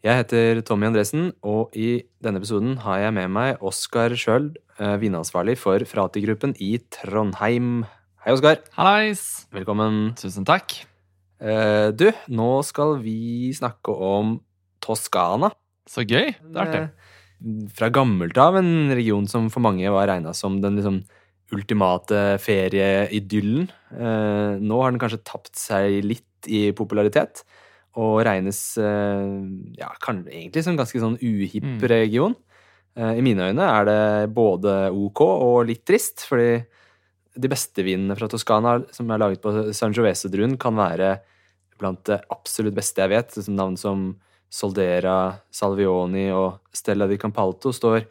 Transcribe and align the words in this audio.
Jeg 0.00 0.16
heter 0.22 0.62
Tommy 0.64 0.86
Andresen, 0.88 1.26
og 1.44 1.74
i 1.76 2.00
denne 2.24 2.40
episoden 2.40 2.78
har 2.86 3.02
jeg 3.02 3.12
med 3.18 3.28
meg 3.34 3.60
Oskar 3.66 4.14
Schjøld, 4.16 4.54
eh, 4.80 4.94
vinansvarlig 5.02 5.58
for 5.60 5.82
Frati-gruppen 5.84 6.54
i 6.56 6.78
Trondheim. 6.88 7.82
Hei, 8.24 8.32
Oskar. 8.32 8.62
Hallais! 8.78 9.20
Velkommen. 9.52 10.14
Tusen 10.16 10.46
takk. 10.48 10.72
Eh, 11.40 11.90
Du, 11.92 12.08
nå 12.32 12.64
skal 12.64 12.96
vi 13.02 13.52
snakke 13.52 13.92
om 13.92 14.40
Toskana. 14.80 15.52
Så 15.86 16.06
gøy. 16.08 16.32
Det 16.32 16.56
er 16.56 16.64
artig. 16.64 16.82
Eh, 17.44 17.68
Fra 17.76 17.88
gammelt 17.90 18.36
av 18.36 18.56
en 18.56 18.90
region 18.92 19.26
som 19.28 19.48
for 19.50 19.60
mange 19.60 19.88
var 19.90 20.08
regna 20.08 20.32
som 20.34 20.60
den 20.60 20.76
liksom 20.76 21.04
ultimate 21.52 22.38
ferieidyllen. 22.38 23.68
Nå 24.60 24.82
har 24.82 24.92
den 24.92 25.00
kanskje 25.00 25.24
tapt 25.24 25.56
seg 25.56 26.04
litt 26.04 26.46
i 26.46 26.70
popularitet, 26.72 27.42
og 27.98 28.20
regnes 28.26 28.60
eh, 28.78 29.30
ja, 29.80 29.88
kan, 30.02 30.22
egentlig 30.30 30.62
som 30.62 30.74
en 30.76 30.82
ganske 30.82 31.00
sånn 31.02 31.18
uhipp 31.18 31.64
Mm. 31.66 31.88
region. 31.90 32.36
Mm. 32.98 33.16
I 33.16 33.22
mine 33.22 33.48
øyne 33.50 33.66
er 33.66 33.84
det 33.86 34.34
både 34.34 34.90
ok 34.92 35.20
og 35.22 35.66
litt 35.68 35.84
trist, 35.86 36.24
fordi 36.28 36.64
de 37.38 37.48
beste 37.48 37.84
vinene 37.86 38.16
fra 38.18 38.28
Toskana 38.28 38.80
som 38.92 39.10
er 39.10 39.20
laget 39.22 39.40
på 39.40 39.52
Sangiovese-druen, 39.72 40.58
kan 40.58 40.74
være 40.76 41.20
blant 41.78 42.02
det 42.04 42.18
absolutt 42.34 42.74
beste 42.76 43.00
jeg 43.00 43.12
vet. 43.14 43.38
Navn 43.48 43.78
som 43.80 44.16
Soldera, 44.50 45.38
Salvioni 45.54 46.26
og 46.34 46.58
Stella 46.74 47.06
di 47.06 47.16
Campalto 47.16 47.70
står 47.72 48.04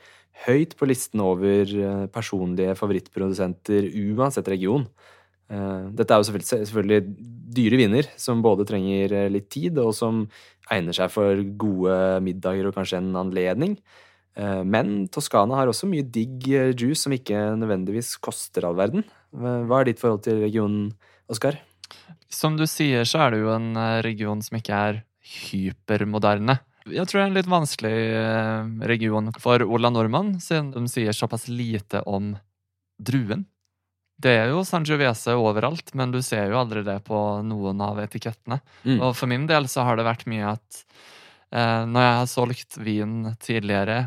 høyt 0.48 0.78
på 0.80 0.88
listen 0.88 1.20
over 1.22 1.68
eh, 1.68 2.06
personlige 2.08 2.78
favorittprodusenter 2.80 3.92
uansett 4.16 4.48
region. 4.48 4.88
Eh, 5.50 5.90
Dette 5.98 6.14
er 6.14 6.22
jo 6.22 6.28
selvfølgelig, 6.28 6.68
selvfølgelig 6.70 7.00
dyre 7.58 7.80
viner 7.82 8.10
som 8.22 8.44
både 8.46 8.68
trenger 8.70 9.16
eh, 9.18 9.32
litt 9.34 9.50
tid, 9.52 9.80
og 9.82 9.96
som 9.98 10.28
egner 10.70 10.94
seg 10.96 11.10
for 11.14 11.42
gode 11.60 11.96
middager 12.26 12.70
og 12.70 12.78
kanskje 12.78 13.02
en 13.02 13.18
anledning. 13.18 13.76
Eh, 14.38 14.62
Men 14.64 15.08
Toskana 15.10 15.58
har 15.58 15.72
også 15.72 15.90
mye 15.90 16.06
digg 16.06 16.46
juice 16.78 17.02
som 17.08 17.16
ikke 17.16 17.42
nødvendigvis 17.58 18.16
koster 18.22 18.68
all 18.70 18.78
verden. 18.78 19.08
Hva 19.34 19.82
er 19.82 19.90
ditt 19.90 20.02
forhold 20.02 20.24
til 20.26 20.42
regionen, 20.44 20.94
Oskar? 21.30 21.60
Som 22.30 22.56
du 22.58 22.66
sier, 22.70 23.06
så 23.06 23.26
er 23.26 23.34
det 23.34 23.44
jo 23.44 23.52
en 23.54 23.74
region 24.06 24.42
som 24.42 24.58
ikke 24.58 24.74
er 24.74 25.04
hypermoderne. 25.50 26.56
Jeg 26.90 27.06
tror 27.06 27.20
det 27.20 27.22
er 27.22 27.30
en 27.30 27.38
litt 27.38 27.50
vanskelig 27.50 28.86
region 28.90 29.30
for 29.42 29.62
Ola 29.62 29.92
Nordmann, 29.94 30.36
siden 30.42 30.72
de 30.74 30.90
sier 30.90 31.14
såpass 31.14 31.46
lite 31.50 32.02
om 32.10 32.32
druen. 32.98 33.46
Det 34.20 34.34
er 34.36 34.50
jo 34.52 34.66
Sangiovese 34.68 35.36
overalt, 35.40 35.94
men 35.96 36.12
du 36.12 36.20
ser 36.26 36.52
jo 36.52 36.60
aldri 36.60 36.84
det 36.84 36.98
på 37.08 37.18
noen 37.48 37.80
av 37.84 38.02
etikettene. 38.04 38.60
Mm. 38.84 38.98
Og 38.98 39.14
for 39.16 39.32
min 39.32 39.46
del 39.48 39.70
så 39.72 39.86
har 39.88 40.00
det 40.00 40.08
vært 40.08 40.26
mye 40.28 40.56
at 40.58 40.82
eh, 41.56 41.86
når 41.88 42.06
jeg 42.06 42.18
har 42.18 42.32
solgt 42.34 42.80
vin 42.84 43.14
tidligere, 43.40 44.02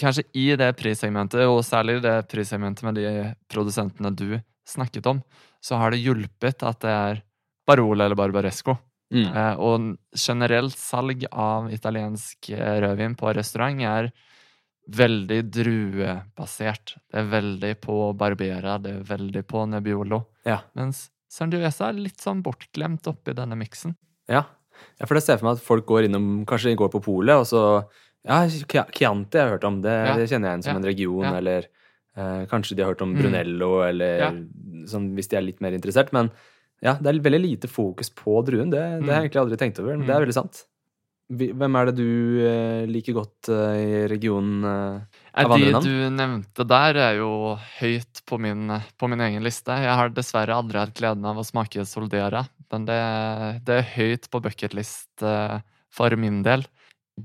kanskje 0.00 0.26
i 0.34 0.48
det 0.58 0.72
prissegmentet, 0.78 1.46
og 1.46 1.62
særlig 1.66 2.00
det 2.02 2.16
prissegmentet 2.30 2.86
med 2.88 2.98
de 2.98 3.28
produsentene 3.50 4.10
du 4.10 4.40
snakket 4.66 5.06
om, 5.06 5.22
så 5.62 5.78
har 5.78 5.94
det 5.94 6.02
hjulpet 6.02 6.66
at 6.66 6.82
det 6.82 6.96
er 6.96 7.22
Barolo 7.64 8.02
eller 8.02 8.18
Barbaresco. 8.18 8.74
Mm. 9.14 9.28
Eh, 9.30 9.56
og 9.62 10.18
generelt 10.18 10.76
salg 10.78 11.22
av 11.30 11.70
italiensk 11.72 12.50
eh, 12.50 12.78
rødvin 12.82 13.14
på 13.18 13.30
restaurant 13.36 13.86
er 13.86 14.10
veldig 14.90 15.38
druebasert. 15.50 16.96
Det 17.10 17.20
er 17.22 17.28
veldig 17.30 17.72
på 17.84 17.96
Barbera, 18.18 18.76
det 18.82 18.92
er 18.98 19.06
veldig 19.08 19.44
på 19.48 19.64
Nebbiolo. 19.70 20.22
Ja. 20.46 20.60
Mens 20.76 21.06
Sangiovese 21.34 21.88
er 21.88 21.96
litt 21.98 22.20
sånn 22.22 22.42
bortglemt 22.44 23.06
oppi 23.10 23.34
denne 23.34 23.56
miksen. 23.58 23.96
Ja. 24.30 24.44
ja, 25.00 25.06
for 25.06 25.14
det 25.16 25.24
ser 25.24 25.34
jeg 25.34 25.40
for 25.42 25.48
meg 25.50 25.58
at 25.58 25.64
folk 25.66 25.84
går 25.86 26.06
innom 26.08 26.44
Kanskje 26.48 26.76
går 26.78 26.90
på 26.92 27.02
polet, 27.04 27.36
og 27.36 27.46
så 27.48 27.62
Ja, 28.24 28.38
Chianti 28.48 29.36
har 29.36 29.50
jeg 29.50 29.58
hørt 29.58 29.64
om. 29.68 29.82
Det, 29.84 29.90
Ja. 29.92 30.14
det 30.16 30.28
kjenner 30.30 30.48
jeg 30.48 30.54
igjen 30.54 30.62
som 30.64 30.76
en 30.76 30.82
region. 30.88 31.24
Eller 31.36 31.66
eh, 32.16 32.46
kanskje 32.48 32.74
de 32.76 32.82
har 32.82 32.94
hørt 32.94 33.02
om 33.02 33.12
Mm. 33.14 33.20
Brunello, 33.20 33.82
eller 33.86 34.18
Ja. 34.18 34.30
sånn 34.88 35.14
hvis 35.14 35.28
de 35.28 35.36
er 35.36 35.42
litt 35.42 35.60
mer 35.60 35.72
interessert. 35.72 36.10
Men 36.12 36.30
ja, 36.80 36.94
det 36.94 37.06
er 37.06 37.20
veldig 37.20 37.42
lite 37.42 37.68
fokus 37.68 38.08
på 38.08 38.42
druen. 38.46 38.70
Det, 38.70 38.80
det 39.04 39.12
har 39.12 39.20
jeg 39.22 39.30
egentlig 39.30 39.42
aldri 39.44 39.56
tenkt 39.58 39.78
over. 39.78 39.96
Men 39.98 40.06
det 40.06 40.14
er 40.16 40.20
Mm. 40.20 40.24
veldig 40.26 40.32
sant. 40.40 40.64
Hvem 41.32 41.76
er 41.78 41.88
det 41.88 41.94
du 41.96 42.40
eh, 42.44 42.82
liker 42.90 43.14
godt 43.16 43.48
eh, 43.48 43.76
i 43.80 44.00
regionen? 44.12 44.58
eh? 44.68 45.20
Eh, 45.32 45.44
Av 45.46 45.54
andre 45.56 45.80
De 45.80 45.88
du 45.88 46.10
nevnte 46.12 46.66
der, 46.68 46.98
er 47.00 47.14
jo 47.16 47.30
høyt 47.78 48.20
på 48.28 48.38
min, 48.38 48.68
på 49.00 49.08
min 49.08 49.24
egen 49.24 49.42
liste. 49.46 49.72
Jeg 49.72 49.96
har 49.96 50.12
dessverre 50.12 50.54
aldri 50.54 50.82
hatt 50.82 50.92
gleden 50.98 51.24
av 51.24 51.40
å 51.40 51.46
smake 51.46 51.86
Soldera, 51.88 52.44
men 52.74 52.84
det, 52.90 53.00
det 53.64 53.78
er 53.80 53.90
høyt 53.96 54.28
på 54.30 54.42
bucketlist 54.44 55.24
eh, 55.24 55.58
for 55.94 56.14
min 56.20 56.42
del. 56.44 56.66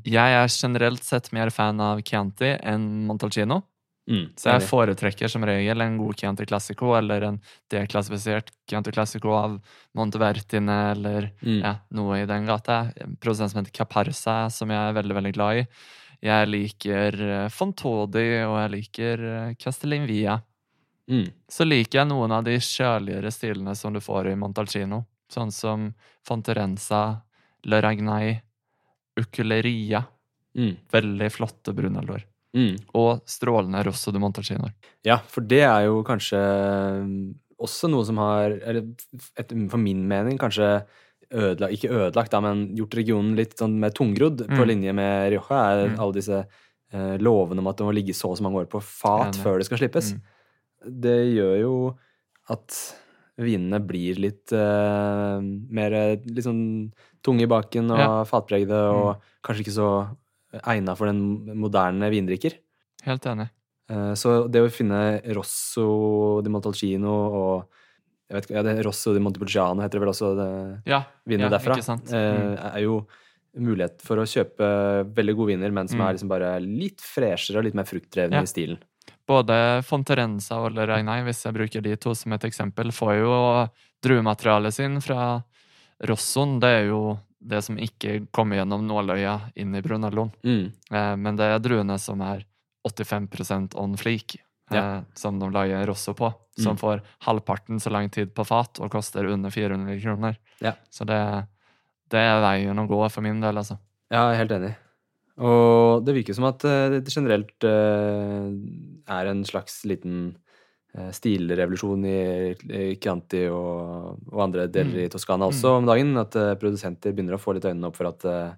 Jeg 0.06 0.38
er 0.38 0.48
generelt 0.54 1.04
sett 1.04 1.32
mer 1.36 1.52
fan 1.52 1.82
av 1.84 2.00
Chianti 2.06 2.54
enn 2.56 2.88
Montalcino, 3.10 3.64
Mm, 4.10 4.24
så 4.42 4.56
jeg 4.56 4.66
foretrekker 4.66 5.30
som 5.30 5.44
regel 5.46 5.84
en 5.86 5.98
god 6.00 6.18
Chianti 6.18 6.48
Classico 6.50 6.96
eller 6.98 7.28
en 7.28 7.36
deklassifisert 7.70 8.50
Chianti 8.68 8.94
Classico 8.96 9.36
av 9.38 9.60
Montevertine 9.94 10.78
eller 10.96 11.32
Mm. 11.46 11.62
ja, 11.62 11.76
noe 11.94 12.18
i 12.24 12.26
den 12.26 12.46
gata. 12.46 12.92
En 12.98 13.16
produsent 13.16 13.52
som 13.52 13.62
heter 13.64 13.72
Caparsa, 13.72 14.50
som 14.50 14.70
jeg 14.70 14.78
er 14.80 14.98
veldig, 14.98 15.16
veldig 15.16 15.34
glad 15.34 15.58
i. 15.62 15.68
Jeg 16.22 16.48
liker 16.50 17.22
eh, 17.22 17.50
Fontodi, 17.50 18.44
og 18.44 18.58
jeg 18.58 18.72
liker 18.72 19.18
Castellin 19.56 20.06
Castellinvia. 20.08 20.42
Mm. 21.10 21.30
Så 21.50 21.66
liker 21.66 22.00
jeg 22.02 22.10
noen 22.10 22.32
av 22.32 22.44
de 22.46 22.58
kjøligere 22.62 23.32
stilene 23.34 23.76
som 23.76 23.94
du 23.94 24.02
får 24.04 24.30
i 24.30 24.36
Montalcino. 24.38 25.04
Sånn 25.30 25.52
som 25.54 25.94
Fonterenza, 26.26 27.22
Le 27.66 27.82
Ragnai, 27.82 28.42
Uculeria. 29.20 30.04
Mm. 30.58 30.76
Veldig 30.92 31.32
flotte 31.34 31.74
bruneldoer. 31.74 32.26
Mm. 32.56 32.78
Og 32.98 33.22
strålende 33.30 33.84
Rosso 33.86 34.12
de 34.12 34.20
Montalcino. 34.20 34.72
Ja, 35.06 35.18
for 35.30 35.42
det 35.46 35.62
er 35.68 35.84
jo 35.86 36.00
kanskje 36.04 36.40
mm, 37.06 37.36
også 37.62 37.90
noe 37.92 38.06
som 38.08 38.18
har, 38.18 38.56
eller 38.64 38.88
et, 39.38 39.52
for 39.70 39.78
min 39.78 40.02
mening, 40.10 40.38
kanskje 40.42 40.84
ødelagt, 41.30 41.76
ikke 41.78 41.92
ødelagt, 41.94 42.32
da, 42.34 42.40
men 42.42 42.64
gjort 42.76 42.96
regionen 42.98 43.36
litt 43.38 43.54
sånn 43.60 43.76
mer 43.80 43.92
tungrodd, 43.94 44.48
på 44.50 44.64
Mm. 44.64 44.68
linje 44.72 44.94
med 44.98 45.32
Rioja, 45.36 45.60
er 45.76 45.90
Mm. 45.90 46.00
alle 46.00 46.14
disse 46.14 46.40
eh, 46.92 47.18
lovene 47.22 47.60
om 47.62 47.68
at 47.68 47.78
det 47.78 47.86
må 47.86 47.94
ligge 47.94 48.16
så 48.18 48.32
og 48.32 48.38
så 48.40 48.42
mange 48.42 48.64
år 48.64 48.66
på 48.72 48.82
fat 48.82 49.36
Enig. 49.36 49.44
før 49.44 49.58
det 49.60 49.66
skal 49.68 49.78
slippes. 49.78 50.14
Mm. 50.16 50.22
Det 51.02 51.18
gjør 51.36 51.60
jo 51.62 51.74
at 52.50 52.96
vinene 53.38 53.80
blir 53.86 54.18
litt 54.18 54.52
eh, 54.52 55.40
mer 55.70 55.94
eh, 55.94 56.16
litt 56.26 56.44
sånn 56.48 56.92
tunge 57.22 57.44
i 57.46 57.52
baken 57.52 57.92
og 57.92 58.00
Ja. 58.00 58.08
Mm. 58.24 58.26
fatpregede, 58.26 58.80
og 58.90 59.22
kanskje 59.46 59.62
ikke 59.68 59.78
så 59.78 60.18
egna 60.66 60.96
for 60.98 61.06
den 61.08 61.22
moderne 61.60 62.10
vindrikker. 62.12 62.54
Helt 63.06 63.26
enig. 63.26 63.50
Eh, 63.90 64.14
Så 64.14 64.48
det 64.52 64.62
å 64.62 64.70
finne 64.72 65.22
Rosso 65.36 66.42
di 66.42 66.50
Montalcino 66.50 67.14
og 67.30 67.68
jeg 68.30 68.36
vet 68.36 68.46
ikke, 68.46 68.56
ja, 68.60 68.62
det 68.64 68.86
Rosso 68.86 69.14
di 69.14 69.20
Montepulciano 69.20 69.82
heter 69.82 69.98
det 69.98 70.02
vel 70.04 70.10
også, 70.14 70.36
det 70.38 70.82
Ja, 70.86 71.04
vinet 71.28 71.50
ja, 71.52 71.58
derfra. 71.58 71.78
eh, 72.14 72.58
Mm. 72.58 72.76
er 72.76 72.82
jo 72.84 73.08
mulighet 73.58 74.02
for 74.02 74.18
å 74.18 74.28
kjøpe 74.30 75.12
veldig 75.16 75.36
gode 75.36 75.48
viner, 75.58 75.72
men 75.72 75.88
som 75.88 75.98
Mm. 76.00 76.08
er 76.10 76.14
liksom 76.14 76.30
bare 76.30 76.60
litt 76.62 77.02
freshere 77.02 77.58
og 77.58 77.64
litt 77.66 77.74
mer 77.74 77.86
fruktdrevne 77.86 78.34
Ja. 78.34 78.42
i 78.42 78.46
stilen. 78.46 78.78
Både 79.28 79.82
Fonterenza 79.84 80.58
og 80.64 80.74
Le 80.74 80.86
Ragnai, 80.86 81.24
hvis 81.24 81.44
jeg 81.44 81.54
bruker 81.56 81.82
de 81.82 81.96
to 81.96 82.14
som 82.14 82.32
et 82.34 82.42
eksempel, 82.42 82.92
får 82.92 83.18
jo 83.20 83.70
druematerialet 84.04 84.74
sin 84.74 85.00
fra 85.02 85.44
Rossoen. 86.04 86.60
Det 86.60 86.70
er 86.70 86.88
jo 86.90 87.20
det 87.42 87.62
som 87.64 87.78
ikke 87.80 88.28
kommer 88.36 88.60
gjennom 88.60 88.84
nåløya 88.88 89.38
inn 89.56 89.76
i 89.76 89.82
Brunelloen. 89.82 90.32
Mm. 90.44 90.72
Eh, 90.92 91.16
men 91.16 91.36
det 91.40 91.46
er 91.54 91.60
druene 91.64 91.96
som 92.00 92.22
er 92.22 92.44
85 92.88 93.76
on 93.80 93.96
fleak, 93.98 94.36
eh, 94.72 94.76
Ja. 94.76 95.04
som 95.16 95.40
de 95.40 95.50
lager 95.52 95.86
Rosso 95.88 96.14
på. 96.14 96.34
Som 96.58 96.76
Mm. 96.76 96.80
får 96.80 97.02
halvparten 97.24 97.80
så 97.80 97.90
lang 97.92 98.10
tid 98.12 98.34
på 98.36 98.46
fat 98.46 98.80
og 98.82 98.92
koster 98.92 99.26
under 99.26 99.50
400 99.50 100.00
kroner. 100.02 100.38
Ja. 100.62 100.74
Så 100.92 101.06
det, 101.06 101.48
det 102.10 102.20
er 102.20 102.42
veien 102.42 102.78
å 102.78 102.88
gå 102.88 103.10
for 103.12 103.22
min 103.22 103.40
del, 103.40 103.56
altså. 103.56 103.78
Ja, 104.12 104.32
jeg 104.32 104.36
er 104.36 104.38
helt 104.48 104.52
enig. 104.52 104.76
Og 105.40 106.04
det 106.04 106.16
virker 106.16 106.36
som 106.36 106.44
at 106.46 106.66
eh, 106.66 107.00
det 107.00 107.08
generelt 107.14 107.64
eh, 107.64 108.52
er 109.08 109.26
en 109.32 109.44
slags 109.46 109.86
liten 109.86 110.36
stilrevolusjon 111.14 112.06
i, 112.10 112.96
Chianti 113.00 113.44
og, 113.54 114.18
og 114.32 114.42
andre 114.42 114.68
deler 114.68 114.96
Mm. 114.96 115.04
i 115.06 115.10
Toskana 115.14 115.46
også 115.50 115.76
om 115.78 115.86
dagen. 115.86 116.16
At 116.18 116.36
eh, 116.36 116.56
produsenter 116.56 117.14
begynner 117.14 117.38
å 117.38 117.42
få 117.42 117.54
litt 117.54 117.66
øynene 117.70 117.88
opp 117.92 117.96
for 118.00 118.08
at 118.10 118.26
eh, 118.26 118.52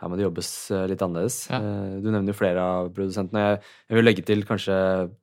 her 0.00 0.08
må 0.08 0.16
det 0.16 0.24
jobbes 0.24 0.50
eh, 0.72 0.86
litt 0.88 1.02
annerledes. 1.04 1.36
Ja. 1.50 1.58
Eh, 1.60 2.00
Du 2.00 2.08
nevner 2.10 2.32
jo 2.32 2.38
flere 2.38 2.62
av 2.64 2.88
produsentene. 2.96 3.42
Jeg, 3.44 3.60
jeg 3.90 3.98
vil 3.98 4.04
legge 4.08 4.24
til 4.24 4.42
kanskje 4.48 4.78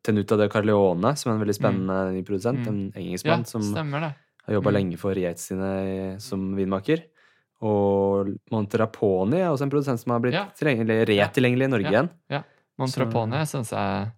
Tenuta 0.06 0.38
de 0.38 0.48
Carleone, 0.54 1.16
som 1.18 1.32
er 1.32 1.36
en 1.40 1.42
veldig 1.46 1.58
spennende 1.58 2.00
ny 2.14 2.22
produsent. 2.28 2.68
En 2.70 2.92
En 2.94 3.04
Ja, 3.18 3.44
som 3.44 3.64
har 4.48 4.54
jobba 4.54 4.70
Mm. 4.72 4.76
lenge 4.78 4.98
for 4.98 5.14
Yates 5.18 5.48
sine 5.50 6.20
som 6.22 6.54
vinmaker. 6.56 7.02
Og 7.66 8.30
Monteraponi 8.54 9.40
er 9.42 9.50
også 9.50 9.64
en 9.66 9.72
produsent 9.74 10.00
som 10.00 10.12
har 10.14 10.20
blitt 10.22 10.34
Ja. 10.38 10.46
tilgjengelig, 10.54 11.08
retilgjengelig 11.10 11.64
i 11.66 11.68
Norge 11.74 11.92
Ja. 11.92 12.04
igjen. 12.30 12.44
Montrapone 12.78 13.42
syns 13.50 13.72
jeg 13.74 14.12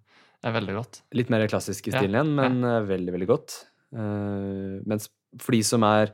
er 0.44 0.54
veldig 0.56 0.76
godt. 0.78 1.02
Litt 1.20 1.30
mer 1.34 1.46
klassisk 1.52 1.90
i 1.90 1.94
stilen 1.94 2.16
igjen, 2.16 2.34
men 2.38 2.64
eh, 2.64 2.82
veldig, 2.88 3.14
veldig 3.18 3.28
godt. 3.30 3.56
Uh, 3.90 4.80
mens 4.88 5.08
for 5.42 5.56
de 5.56 5.62
som 5.66 5.84
er 5.88 6.12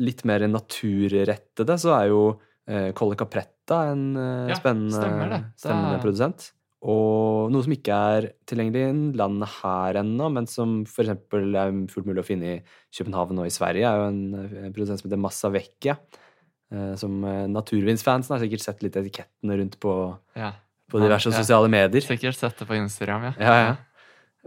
litt 0.00 0.22
mer 0.28 0.44
naturrettede, 0.48 1.74
så 1.80 1.92
er 1.98 2.06
jo 2.12 2.20
uh, 2.36 2.90
Colle 2.96 3.16
Capretta 3.18 3.82
en 3.92 4.04
uh, 4.16 4.54
spennende, 4.56 5.02
det. 5.02 5.40
Det 5.52 5.64
spennende 5.66 5.98
er- 5.98 6.04
produsent. 6.04 6.52
Og 6.88 7.48
noe 7.50 7.64
som 7.66 7.72
ikke 7.74 7.94
er 8.14 8.28
tilgjengelig 8.46 8.82
i 8.86 8.98
landet 9.18 9.50
her 9.64 9.96
ennå, 9.98 10.28
men 10.30 10.46
som 10.46 10.76
f.eks. 10.86 11.10
er 11.10 11.72
fullt 11.90 12.06
mulig 12.06 12.22
å 12.22 12.26
finne 12.28 12.52
i 12.52 12.60
København 12.94 13.40
og 13.42 13.48
i 13.48 13.54
Sverige, 13.54 13.82
er 13.90 13.98
jo 13.98 14.04
en, 14.12 14.20
en 14.68 14.76
produsent 14.76 15.02
som 15.02 15.08
heter 15.08 15.18
Massa 15.18 15.50
Vecchia. 15.50 15.96
eh, 16.70 16.92
som 17.00 17.18
naturvinsfansen 17.50 18.36
har 18.36 18.44
sikkert 18.44 18.62
sett 18.62 18.84
litt 18.86 18.94
etikettene 19.00 19.56
rundt 19.58 19.74
på, 19.82 19.96
Ja. 20.38 20.52
På 20.88 21.02
diverse 21.02 21.30
Ja, 21.32 21.42
sosiale 21.42 21.68
medier. 21.72 22.04
Sikkert 22.04 22.38
sett 22.38 22.58
det 22.58 22.66
på 22.68 22.76
Instagram, 22.78 23.28
ja. 23.28 23.32
Ja, 23.42 23.56
ja. 23.66 23.76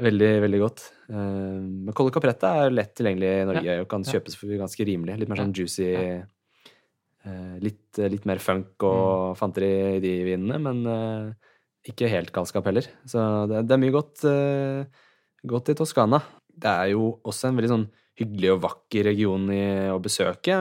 Veldig, 0.02 0.32
veldig 0.46 0.60
godt. 0.62 0.84
Eh, 1.12 1.62
men 1.86 1.94
Colle 1.98 2.14
Capretta 2.16 2.54
er 2.64 2.74
lett 2.74 2.94
tilgjengelig 2.98 3.32
i 3.32 3.48
Norge 3.50 3.80
og 3.84 3.90
kan 3.92 4.06
kjøpes 4.08 4.38
for 4.40 4.54
ganske 4.62 4.88
rimelig. 4.88 5.20
Litt 5.22 5.30
mer 5.30 5.42
sånn 5.44 5.54
juicy 5.54 5.90
eh, 5.94 7.56
litt, 7.62 8.02
litt 8.10 8.28
mer 8.30 8.42
funk 8.42 8.86
og 8.88 9.38
fanteri 9.40 9.72
i 9.98 10.04
de 10.04 10.14
vinene, 10.32 10.58
men 10.64 10.84
eh, 10.90 11.52
ikke 11.92 12.10
helt 12.12 12.34
galskap 12.34 12.68
heller. 12.70 12.88
Så 13.10 13.22
det, 13.52 13.66
det 13.70 13.78
er 13.78 13.82
mye 13.82 13.96
godt, 13.96 14.24
eh, 14.30 15.08
godt 15.50 15.74
i 15.74 15.78
Toskana. 15.78 16.22
Det 16.52 16.72
er 16.72 16.94
jo 16.96 17.16
også 17.26 17.50
en 17.50 17.60
veldig 17.60 17.74
sånn 17.76 17.90
hyggelig 18.22 18.56
og 18.56 18.64
vakker 18.66 19.08
region 19.10 19.48
i, 19.54 19.64
å 19.90 20.00
besøke. 20.04 20.56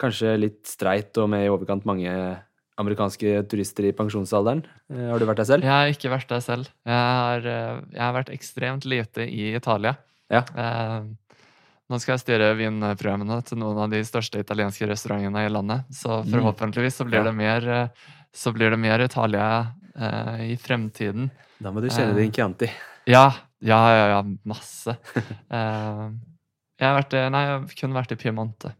Kanskje 0.00 0.36
litt 0.38 0.64
streit 0.68 1.16
og 1.20 1.30
med 1.32 1.46
i 1.46 1.52
overkant 1.52 1.86
mange 1.88 2.12
amerikanske 2.80 3.32
turister 3.50 3.86
i 3.88 3.92
pensjonsalderen. 3.96 4.62
Eh, 4.90 5.06
Har 5.12 5.20
du 5.20 5.26
vært 5.28 5.42
der 5.42 5.48
selv? 5.52 5.64
Jeg 5.66 5.70
har 5.74 5.92
ikke 5.92 6.10
vært 6.12 6.28
der 6.32 6.40
selv. 6.44 6.70
Jeg 6.88 6.96
har, 7.20 7.46
eh, 7.46 7.80
jeg 7.92 8.00
har 8.02 8.14
vært 8.16 8.32
ekstremt 8.34 8.86
lite 8.88 9.26
i 9.28 9.50
Italia. 9.56 9.96
Ja. 10.32 10.42
Eh, 10.56 11.00
nå 11.90 11.98
skal 12.00 12.14
jeg 12.16 12.22
styre 12.24 12.52
vinprøvene 12.58 13.40
til 13.44 13.58
noen 13.58 13.78
av 13.84 13.90
de 13.90 14.00
største 14.06 14.38
italienske 14.40 14.86
restaurantene 14.88 15.44
i 15.46 15.50
landet. 15.50 15.84
Så 15.90 16.22
Mm. 16.24 16.30
forhåpentligvis 16.32 16.96
så 17.00 17.04
blir, 17.08 17.24
det, 17.24 17.34
mer, 17.34 17.90
så 18.32 18.52
blir 18.54 18.70
det 18.70 18.78
mer 18.78 19.00
Italia 19.04 19.72
eh, 19.96 20.52
i 20.52 20.56
fremtiden. 20.56 21.30
Da 21.60 21.70
må 21.72 21.80
du 21.82 21.88
kjenne 21.90 22.14
din 22.16 22.30
Chianti. 22.32 22.70
Ja, 23.06 23.26
ja, 23.60 23.80
ja, 23.92 24.06
ja 24.16 24.22
masse. 24.46 24.96
Jeg 26.80 26.88
har 26.88 26.96
vært, 27.02 27.12
nei, 27.32 27.40
jeg 27.44 27.50
har 27.58 27.64
kun 27.76 27.92
vært 27.92 28.12
i 28.14 28.16
Piemonte. 28.16 28.70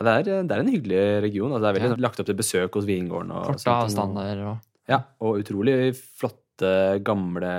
Ja. 0.00 0.04
det, 0.22 0.28
er, 0.32 0.42
det 0.48 0.56
er 0.56 0.60
en 0.64 0.72
hyggelig 0.72 1.22
region. 1.22 1.52
Altså 1.52 1.60
det 1.60 1.68
er 1.70 1.78
veldig 1.78 1.88
Ja. 1.90 1.94
sånn 1.96 2.04
lagt 2.06 2.20
opp 2.20 2.26
til 2.26 2.34
besøk 2.40 2.74
hos 2.74 2.86
vingården. 2.88 3.30
Og 3.36 3.44
Korte 3.52 3.74
avstander 3.76 4.44
og 4.48 4.58
Ja, 4.88 5.02
og 5.20 5.38
utrolig 5.44 5.94
flotte, 5.94 7.02
gamle 7.04 7.50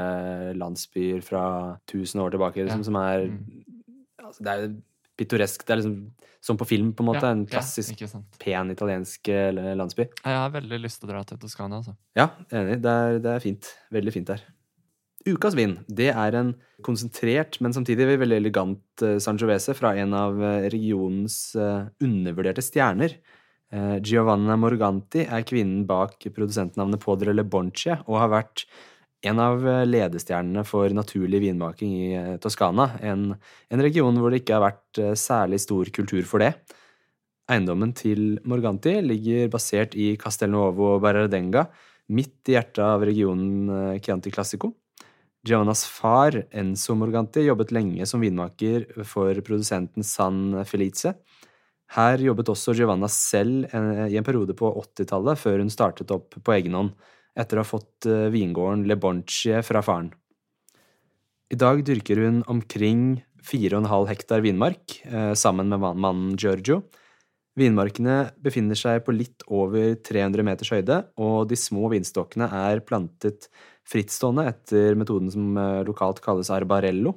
landsbyer 0.57 1.21
fra 1.23 1.77
1000 1.87 2.19
år 2.21 2.31
tilbake, 2.33 2.65
liksom, 2.65 2.79
Ja. 2.81 2.83
som 2.83 2.95
er 2.95 3.27
Mm. 3.27 3.63
altså 4.23 4.43
Det 4.43 4.47
er 4.47 4.75
pittoresk. 5.17 5.65
Det 5.65 5.69
er 5.69 5.81
liksom 5.81 6.11
som 6.41 6.57
på 6.57 6.65
film, 6.65 6.91
på 6.93 7.01
en 7.03 7.13
måte. 7.13 7.21
Ja, 7.21 7.31
en 7.31 7.45
klassisk, 7.45 8.01
ja, 8.01 8.07
pen 8.39 8.71
italiensk 8.71 9.29
eh, 9.29 9.51
landsby. 9.75 10.07
Jeg 10.25 10.33
har 10.35 10.49
veldig 10.49 10.81
lyst 10.81 10.99
til 10.99 11.07
å 11.09 11.11
dra 11.13 11.23
til 11.23 11.37
Toskana. 11.37 11.77
Altså. 11.77 11.95
Ja, 12.15 12.29
enig. 12.51 12.81
Det 12.81 12.89
er, 12.89 13.19
det 13.19 13.29
er 13.35 13.39
fint. 13.39 13.69
Veldig 13.93 14.11
fint 14.13 14.25
der. 14.27 14.41
Ukas 15.29 15.53
vin 15.57 15.75
det 15.85 16.09
er 16.09 16.35
en 16.37 16.55
konsentrert, 16.85 17.59
men 17.61 17.75
samtidig 17.75 18.07
veldig 18.23 18.39
elegant 18.39 19.03
eh, 19.05 19.19
Sangiovese 19.21 19.75
fra 19.77 19.93
en 20.01 20.15
av 20.17 20.39
eh, 20.41 20.69
regionens 20.73 21.53
eh, 21.55 21.85
undervurderte 22.03 22.65
stjerner. 22.65 23.19
Giovanna 24.03 24.57
Morganti 24.59 25.21
er 25.23 25.45
kvinnen 25.47 25.85
bak 25.87 26.25
produsentnavnet 26.35 26.99
Podre 26.99 27.31
Le 27.31 27.45
Bonche 27.47 27.93
og 28.01 28.17
har 28.19 28.27
vært 28.33 28.65
en 29.23 29.39
av 29.39 29.63
ledestjernene 29.87 30.65
for 30.67 30.91
naturlig 30.91 31.39
vinmaking 31.45 31.93
i 31.95 32.09
Toskana, 32.43 32.89
en, 32.99 33.29
en 33.71 33.85
region 33.85 34.19
hvor 34.19 34.35
det 34.35 34.41
ikke 34.41 34.57
har 34.57 34.65
vært 34.65 35.01
særlig 35.15 35.61
stor 35.63 35.87
kultur 35.95 36.27
for 36.27 36.43
det. 36.43 36.51
Eiendommen 37.47 37.95
til 37.95 38.41
Morganti 38.43 38.97
ligger 39.07 39.47
basert 39.55 39.95
i 39.95 40.17
Castelnuovo 40.19 40.97
Barradenga, 40.99 41.69
midt 42.11 42.51
i 42.51 42.59
hjertet 42.59 42.83
av 42.83 43.07
regionen 43.07 43.95
Chianti 44.03 44.35
Classico. 44.35 44.73
Giovannas 45.47 45.85
far, 45.89 46.35
Enzo 46.53 46.93
Morganti, 46.93 47.41
jobbet 47.47 47.71
lenge 47.73 48.05
som 48.05 48.21
vinmaker 48.21 48.85
for 49.09 49.33
produsenten 49.41 50.05
San 50.05 50.59
Felice. 50.69 51.15
Her 51.95 52.21
jobbet 52.21 52.51
også 52.53 52.75
Giovanna 52.77 53.09
selv 53.11 53.65
eh, 53.73 54.05
i 54.13 54.19
en 54.19 54.27
periode 54.27 54.53
på 54.57 54.69
80-tallet, 54.83 55.39
før 55.41 55.63
hun 55.63 55.73
startet 55.73 56.13
opp 56.13 56.37
på 56.37 56.53
egen 56.55 56.77
hånd, 56.77 56.93
etter 57.33 57.57
å 57.57 57.65
ha 57.65 57.67
fått 57.67 58.07
eh, 58.07 58.29
vingården 58.31 58.85
Le 58.87 58.99
Boncie 59.01 59.63
fra 59.65 59.81
faren. 59.83 60.11
I 61.51 61.57
dag 61.59 61.81
dyrker 61.89 62.21
hun 62.21 62.39
omkring 62.47 63.23
4,5 63.43 64.07
hektar 64.13 64.45
vinmark, 64.45 65.01
eh, 65.09 65.33
sammen 65.33 65.73
med 65.73 65.81
mannen 65.81 66.37
Giorgio. 66.37 66.83
Vinmarkene 67.57 68.29
befinner 68.39 68.77
seg 68.79 69.01
på 69.03 69.17
litt 69.17 69.43
over 69.49 69.97
300 69.99 70.45
meters 70.47 70.71
høyde, 70.71 71.01
og 71.19 71.49
de 71.49 71.57
små 71.59 71.89
vinstokkene 71.91 72.47
er 72.61 72.85
plantet 72.85 73.49
frittstående 73.87 74.47
etter 74.51 74.97
metoden 74.99 75.31
som 75.33 75.57
eh, 75.57 75.81
lokalt 75.87 76.21
kalles 76.23 76.51
arbarello. 76.53 77.15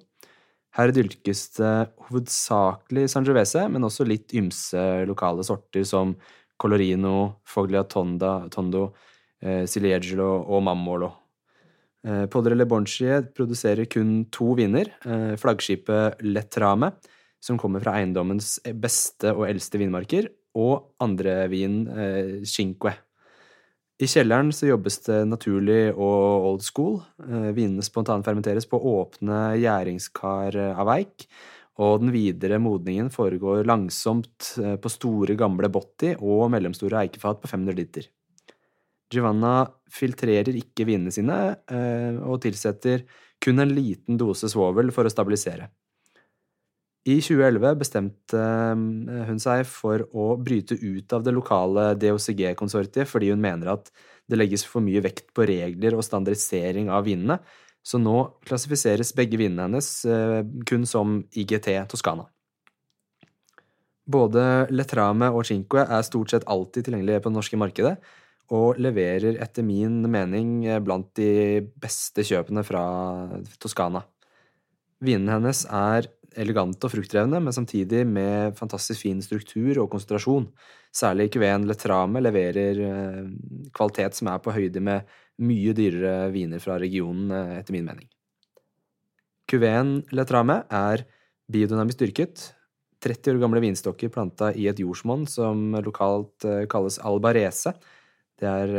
Her 0.74 0.90
dyrkes 0.90 1.48
det 1.58 1.74
hovedsakelig 2.08 3.06
sangiovese, 3.12 3.68
men 3.70 3.86
også 3.86 4.06
litt 4.08 4.34
ymse 4.34 4.80
lokale 5.06 5.44
sorter 5.46 5.84
som 5.86 6.16
colorino, 6.58 7.42
foglia 7.46 7.84
tonda, 7.86 8.48
tondo, 8.50 8.88
eh, 9.42 9.62
og 9.64 10.62
mammolo. 10.62 11.12
Eh, 12.04 12.26
Podre 12.26 12.54
Le 12.54 12.66
Boncie 12.66 13.22
produserer 13.34 13.86
kun 13.86 14.26
to 14.30 14.54
viner, 14.54 14.90
eh, 15.04 15.36
flaggskipet 15.36 16.20
Letrame, 16.22 16.92
som 17.40 17.56
kommer 17.58 17.80
fra 17.80 17.96
eiendommens 17.96 18.58
beste 18.74 19.32
og 19.32 19.48
eldste 19.48 19.78
vinmarker, 19.78 20.28
og 20.54 20.94
andre 21.00 21.48
vin, 21.48 21.88
eh, 21.88 22.44
Cinque. 22.44 22.94
I 24.02 24.06
kjelleren 24.10 24.48
så 24.50 24.66
jobbes 24.66 24.96
det 25.06 25.20
naturlig 25.30 25.92
og 25.94 26.46
old 26.48 26.64
school. 26.66 26.96
Eh, 27.22 27.52
Vinene 27.54 27.84
spontanfermenteres 27.86 28.66
på 28.66 28.80
åpne 28.90 29.52
gjæringskar 29.62 30.58
eh, 30.58 30.80
av 30.82 30.90
eik, 30.96 31.28
og 31.78 32.02
den 32.02 32.10
videre 32.14 32.58
modningen 32.62 33.12
foregår 33.14 33.62
langsomt 33.70 34.56
eh, 34.58 34.74
på 34.82 34.90
store, 34.90 35.38
gamle 35.38 35.70
botti 35.70 36.16
og 36.18 36.48
mellomstore 36.50 37.04
eikefat 37.04 37.38
på 37.44 37.52
500 37.52 37.78
liter. 37.78 38.10
Giovanna 39.14 39.60
filtrerer 39.94 40.56
ikke 40.58 40.88
vinene 40.88 41.12
sine 41.14 41.36
og 42.24 42.40
tilsetter 42.42 43.04
kun 43.38 43.62
en 43.62 43.70
liten 43.76 44.16
dose 44.18 44.48
svovel 44.50 44.90
for 44.96 45.06
å 45.06 45.12
stabilisere. 45.12 45.68
I 47.04 47.18
2011 47.20 47.74
bestemte 47.76 48.40
eh, 48.40 49.24
hun 49.28 49.40
seg 49.42 49.66
for 49.68 50.06
å 50.16 50.34
bryte 50.40 50.78
ut 50.80 51.12
av 51.12 51.24
det 51.24 51.34
lokale 51.36 51.90
DOCG-konsortiet 52.00 53.10
fordi 53.10 53.28
hun 53.34 53.42
mener 53.44 53.74
at 53.74 53.90
det 54.30 54.38
legges 54.38 54.64
for 54.64 54.80
mye 54.84 55.02
vekt 55.04 55.28
på 55.36 55.44
regler 55.44 55.98
og 55.98 56.04
standardisering 56.06 56.88
av 56.88 57.04
vinene, 57.04 57.36
så 57.84 58.00
nå 58.00 58.16
klassifiseres 58.48 59.12
begge 59.16 59.36
vinene 59.36 59.66
hennes 59.66 59.88
eh, 60.08 60.40
kun 60.64 60.88
som 60.88 61.18
IGT 61.36 61.74
Toskana. 61.92 62.24
Både 64.04 64.66
Letrame 64.72 65.28
og 65.32 65.44
Cinque 65.48 65.84
er 65.84 66.04
stort 66.04 66.32
sett 66.32 66.48
alltid 66.48 66.88
tilgjengelige 66.88 67.20
på 67.24 67.32
det 67.32 67.36
norske 67.36 67.60
markedet, 67.60 67.94
og 68.52 68.80
leverer 68.80 69.38
etter 69.44 69.64
min 69.64 70.02
mening 70.08 70.64
eh, 70.64 70.80
blant 70.80 71.12
de 71.20 71.60
beste 71.80 72.24
kjøpene 72.24 72.64
fra 72.64 72.82
Toskana. 73.60 74.06
Vinene 75.04 75.36
hennes 75.36 75.66
er 75.68 76.08
elegante 76.40 76.86
og 76.86 76.92
fruktdrevne, 76.92 77.40
men 77.42 77.54
samtidig 77.54 78.04
med 78.08 78.56
fantastisk 78.58 79.04
fin 79.04 79.20
struktur 79.24 79.78
og 79.82 79.90
konsentrasjon. 79.92 80.48
Særlig 80.94 81.30
Cuveen 81.34 81.66
Letrame 81.68 82.22
leverer 82.22 82.80
eh, 82.86 83.22
kvalitet 83.74 84.18
som 84.18 84.30
er 84.32 84.42
på 84.42 84.54
høyde 84.54 84.82
med 84.84 85.08
mye 85.42 85.74
dyrere 85.74 86.28
viner 86.34 86.62
fra 86.62 86.78
regionen, 86.82 87.32
eh, 87.34 87.56
etter 87.60 87.74
min 87.74 87.88
mening. 87.88 88.06
Cuveen 89.50 89.96
Letrame 90.14 90.62
er 90.70 91.06
biodynamisk 91.52 92.04
dyrket. 92.04 92.46
30 93.04 93.34
år 93.34 93.42
gamle 93.42 93.60
vinstokker 93.60 94.12
planta 94.12 94.52
i 94.56 94.68
et 94.70 94.78
jordsmonn 94.80 95.26
som 95.28 95.74
lokalt 95.84 96.46
eh, 96.48 96.64
kalles 96.70 97.00
albarese. 97.02 97.74
Det 98.40 98.50
er 98.50 98.72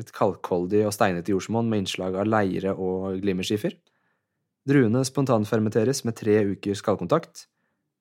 et 0.00 0.12
kalkholdig 0.16 0.86
og 0.88 0.94
steinete 0.96 1.34
jordsmonn 1.34 1.68
med 1.68 1.82
innslag 1.82 2.14
av 2.16 2.28
leire 2.28 2.72
og 2.72 3.18
glimmerskifer. 3.20 3.74
Druene 4.64 5.02
spontanfermenteres 5.04 6.00
med 6.08 6.16
tre 6.16 6.38
ukers 6.48 6.80
skallkontakt. 6.80 7.46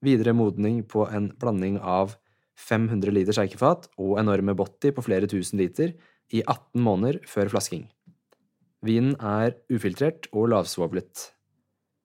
Videre 0.03 0.31
modning 0.35 0.79
på 0.87 1.03
en 1.11 1.27
blanding 1.39 1.75
av 1.79 2.15
500 2.55 3.11
liter 3.11 3.35
sjeikefat 3.35 3.89
og 3.99 4.15
enorme 4.21 4.55
botti 4.55 4.93
på 4.95 5.03
flere 5.03 5.27
tusen 5.27 5.59
liter 5.59 5.91
i 6.31 6.39
18 6.45 6.79
måneder 6.85 7.19
før 7.27 7.51
flasking. 7.51 7.89
Vinen 8.83 9.17
er 9.19 9.57
ufiltrert 9.71 10.29
og 10.31 10.53
lavsvovlet. 10.53 11.33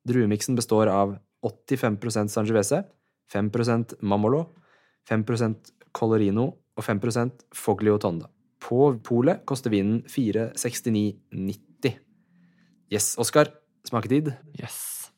Druemiksen 0.09 0.59
består 0.59 0.91
av 0.91 1.15
85% 1.47 2.35
Sangiovese, 2.35 2.83
5% 3.31 3.95
Mammolo, 4.03 4.43
5% 5.07 5.71
Colorino 5.95 6.49
og 6.75 6.85
5 6.85 7.01
Foglio 7.55 7.99
Tonda. 7.99 8.27
På 8.59 8.91
polet 9.05 9.47
koster 9.47 9.71
vinen 9.71 10.03
469,90. 10.03 11.95
Yes, 12.91 13.15
Oskar. 13.19 13.53
Smaketid. 13.89 14.35
Yes. 14.59 15.11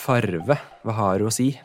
Farve, 0.00 0.56
hva 0.82 0.92
har 0.96 1.20
du 1.20 1.26
å 1.28 1.34
si? 1.34 1.60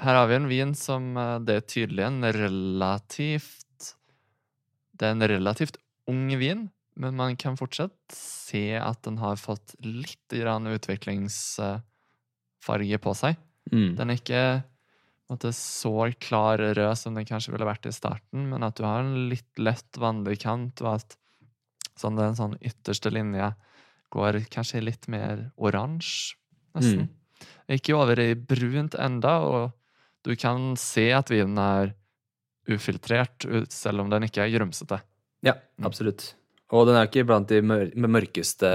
Her 0.00 0.14
har 0.16 0.26
vi 0.30 0.36
en 0.38 0.48
vin 0.48 0.72
som 0.76 1.16
eh, 1.20 1.40
det 1.44 1.54
er 1.58 1.66
tydelig 1.68 2.04
en 2.06 2.24
relativt 2.36 3.64
Det 4.96 5.04
er 5.04 5.12
en 5.16 5.28
relativt 5.28 5.76
ung 6.08 6.38
vin, 6.40 6.70
men 6.96 7.16
man 7.18 7.36
kan 7.36 7.56
fortsatt 7.58 8.14
se 8.14 8.78
at 8.78 9.02
den 9.04 9.18
har 9.20 9.36
fått 9.40 9.74
litt 9.84 10.32
grann 10.32 10.66
utviklingsfarge 10.70 12.98
på 13.02 13.14
seg. 13.18 13.36
Mm. 13.72 13.96
Den 13.98 14.08
er 14.08 14.14
ikke 14.16 14.62
måte, 15.28 15.52
så 15.52 16.12
klar 16.22 16.58
rød 16.62 16.96
som 16.96 17.14
den 17.18 17.26
kanskje 17.28 17.52
ville 17.52 17.66
vært 17.68 17.86
i 17.90 17.92
starten, 17.92 18.48
men 18.48 18.62
at 18.64 18.76
du 18.78 18.84
har 18.86 19.00
en 19.02 19.28
litt 19.28 19.58
lett 19.60 19.96
vannlig 20.00 20.38
kant, 20.46 20.80
og 20.86 20.94
at 20.94 21.16
sånn, 22.00 22.16
den 22.18 22.36
sånn 22.38 22.56
ytterste 22.60 23.10
linje 23.12 23.54
går 24.14 24.40
kanskje 24.52 24.82
litt 24.84 25.08
mer 25.08 25.50
oransje, 25.58 26.36
nesten. 26.76 27.08
Ikke 27.68 27.96
over 27.98 28.18
i 28.22 28.34
brunt 28.34 28.94
enda, 28.94 29.40
og 29.42 29.72
du 30.24 30.36
kan 30.36 30.76
se 30.78 31.08
at 31.12 31.28
vinen 31.30 31.58
er 31.58 31.94
ufiltrert, 32.70 33.44
ut- 33.46 33.72
selv 33.74 34.00
om 34.04 34.10
den 34.10 34.22
ikke 34.26 34.42
er 34.46 34.50
grumsete. 34.58 35.00
Ja, 35.42 35.54
Mm. 35.78 35.86
absolutt. 35.86 36.34
Og 36.72 36.86
den 36.88 36.96
er 36.96 37.06
ikke 37.06 37.24
blant 37.26 37.46
de 37.48 37.60
mør 37.62 37.92
med 37.94 38.10
mørkeste 38.10 38.70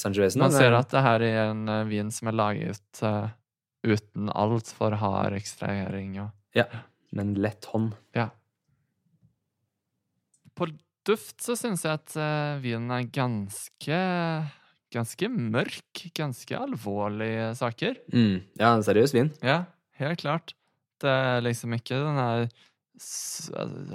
Sangiovesene. 0.00 0.40
Man 0.46 0.50
ser 0.52 0.72
at 0.72 0.88
det 0.88 1.02
her 1.02 1.20
er 1.20 1.50
en 1.50 1.68
eh, 1.68 1.84
vin 1.84 2.10
som 2.10 2.28
er 2.28 2.32
laget 2.32 3.02
uh, 3.02 3.28
uten 3.84 4.30
altfor 4.32 4.96
hard 4.96 5.32
ekstrahering. 5.34 6.18
Og, 6.22 6.30
Ja, 6.54 6.64
en 7.18 7.34
lett 7.34 7.64
hånd. 7.66 7.92
ja. 8.14 8.30
På 10.56 10.66
duft 11.08 11.42
så 11.42 11.56
syns 11.58 11.84
jeg 11.86 11.98
at 12.00 12.16
eh, 12.16 12.58
vinen 12.64 12.92
er 12.94 13.08
ganske 13.12 14.02
Ganske 14.92 15.28
mørk. 15.32 16.02
Ganske 16.12 16.52
alvorlige 16.52 17.54
saker. 17.56 17.94
Mm. 18.12 18.42
Ja, 18.60 18.74
en 18.74 18.84
seriøs 18.84 19.14
vin. 19.16 19.30
Ja, 19.40 19.62
helt 19.96 20.20
klart. 20.20 20.52
Det 21.00 21.08
er 21.08 21.40
liksom 21.40 21.72
ikke 21.78 21.96
den 21.96 22.20
der 22.20 22.44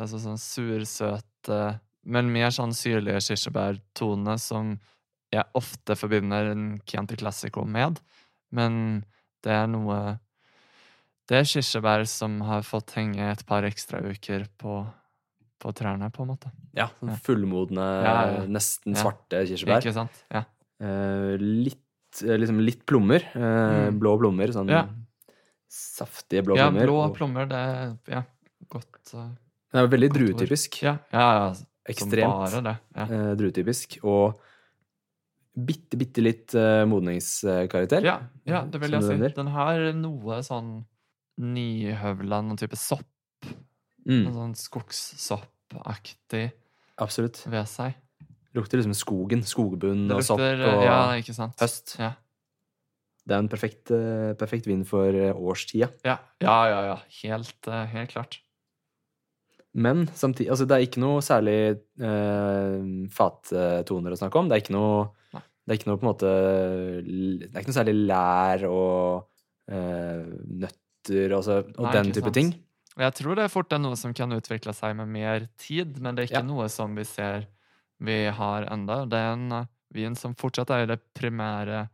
altså 0.01 0.19
sånn 0.19 0.39
sursøte, 0.41 1.59
men 2.07 2.31
mer 2.33 2.49
sånn 2.55 2.73
syrlige 2.75 3.21
kirsebærtone 3.27 4.37
som 4.41 4.73
jeg 5.33 5.45
ofte 5.59 5.95
forbinder 5.99 6.53
en 6.53 6.65
Chianti 6.87 7.17
Classico 7.19 7.65
med. 7.67 7.99
Men 8.49 9.03
det 9.45 9.53
er 9.53 9.67
noe 9.69 10.17
Det 11.27 11.35
er 11.35 11.43
kirsebær 11.43 12.05
som 12.07 12.39
har 12.47 12.61
fått 12.63 12.93
henge 12.95 13.25
et 13.27 13.41
par 13.45 13.65
ekstra 13.67 13.99
uker 13.99 14.45
på, 14.57 14.85
på 15.59 15.73
trærne, 15.73 16.11
på 16.13 16.21
en 16.23 16.29
måte. 16.35 16.51
Ja, 16.77 16.89
sånn 17.01 17.17
fullmodne, 17.25 17.87
Ja, 18.03 18.13
ja. 18.31 18.45
nesten 18.45 18.93
Ja. 18.95 19.01
svarte 19.03 19.41
kirsebær. 19.47 19.81
Ikke 19.81 19.93
sant? 19.93 20.23
Ja. 20.31 20.43
Eh, 20.79 21.37
litt, 21.41 22.21
eh, 22.23 22.37
liksom 22.37 22.59
litt 22.63 22.85
plommer. 22.85 23.21
Eh, 23.35 23.89
Mm. 23.91 23.99
Blå 23.99 24.17
plommer. 24.19 24.47
Sånn 24.53 24.69
Ja. 24.69 24.85
saftige 25.69 26.43
blå 26.45 26.55
plommer. 26.55 26.79
ja, 26.79 26.85
blå 26.87 27.13
plommer, 27.15 27.45
det 27.47 27.55
er 27.57 27.97
ja, 28.07 28.23
godt 28.69 29.13
uh, 29.13 29.29
Det 29.73 29.79
er 29.83 29.87
veldig 29.87 30.09
druetypisk. 30.13 30.81
Ja, 30.81 30.97
ja, 31.11 31.19
ja. 31.49 31.53
Ekstremt. 31.89 32.79
Eh, 32.95 33.35
druetypisk. 33.35 33.97
Og 34.03 34.39
bitte, 35.57 35.97
bitte 35.97 36.21
litt 36.21 36.53
uh, 36.55 36.85
modningskarakter. 36.85 38.03
Ja, 38.03 38.19
ja, 38.45 38.61
det 38.65 38.79
vil 38.81 38.91
jeg 38.91 39.03
si. 39.03 39.33
Den 39.35 39.47
har 39.47 39.91
noe 39.93 40.39
sånn 40.43 40.85
nyhøvla, 41.39 42.41
noen 42.43 42.57
type 42.59 42.75
sopp. 42.79 43.05
Mm, 44.07 44.27
En 44.29 44.33
sånn 44.37 44.53
skogssoppaktig 44.55 46.51
absolutt. 46.97 47.41
ved 47.51 47.67
seg. 47.67 47.95
Lukter 48.55 48.79
liksom 48.79 48.95
skogen. 48.95 49.43
Skogbunn 49.45 50.07
og 50.15 50.23
sopp 50.23 50.39
og 50.39 50.83
Ja, 50.85 51.11
ikke 51.19 51.35
sant? 51.35 51.57
høst. 51.59 51.97
Ja. 51.99 52.13
Det 53.27 53.35
er 53.35 53.39
en 53.43 53.49
perfekt, 53.51 53.91
eh, 53.91 54.33
perfekt 54.39 54.65
vind 54.69 54.85
for 54.87 55.03
eh, 55.11 55.33
årstida. 55.35 55.89
Ja, 56.07 56.17
ja, 56.39 56.55
ja. 56.71 56.81
ja. 56.93 56.97
Helt, 57.21 57.67
eh, 57.67 57.85
helt 57.91 58.09
klart. 58.15 58.39
Men 59.77 60.07
samtidig 60.07 60.49
Altså, 60.49 60.65
det 60.65 60.73
er 60.77 60.85
ikke 60.87 61.01
noe 61.03 61.19
særlig 61.21 61.57
eh, 61.99 63.07
fattoner 63.13 64.15
å 64.15 64.17
snakke 64.17 64.39
om. 64.39 64.47
Det 64.49 64.55
er 64.55 64.63
ikke 64.63 64.73
noe 64.77 65.09
Nei. 65.35 65.41
Det 65.67 65.73
er 65.73 65.77
ikke 65.81 65.89
noe 65.91 65.99
på 65.99 66.05
en 66.07 66.11
måte 66.13 66.31
Det 66.31 67.51
er 67.51 67.59
ikke 67.61 67.73
noe 67.73 67.81
særlig 67.81 67.95
lær 68.07 68.63
og 68.71 69.27
eh, 69.69 70.23
nøtter 70.63 71.35
og, 71.37 71.43
så, 71.45 71.59
og 71.77 71.83
Nei, 71.89 71.93
den 71.99 72.13
type 72.15 72.31
sant. 72.31 72.33
ting. 72.39 72.53
Og 72.97 73.03
jeg 73.05 73.13
tror 73.19 73.37
det 73.37 73.43
er 73.45 73.53
fort 73.53 73.73
er 73.75 73.81
noe 73.83 73.95
som 73.99 74.13
kan 74.17 74.31
utvikle 74.33 74.73
seg 74.73 74.95
med 74.97 75.11
mer 75.13 75.47
tid, 75.61 75.99
men 76.01 76.15
det 76.17 76.23
er 76.23 76.29
ikke 76.31 76.41
Ja. 76.41 76.47
noe 76.49 76.67
som 76.73 76.95
vi 76.97 77.03
ser 77.05 77.45
vi 78.01 78.25
har 78.29 78.65
enda. 78.73 79.05
Det 79.05 79.17
er 79.17 79.33
en 79.33 79.51
eh, 79.51 79.65
vin 79.93 80.15
som 80.17 80.33
fortsatt 80.35 80.69
er 80.73 80.83
i 80.83 80.89
det 80.89 80.99
primære 81.17 81.87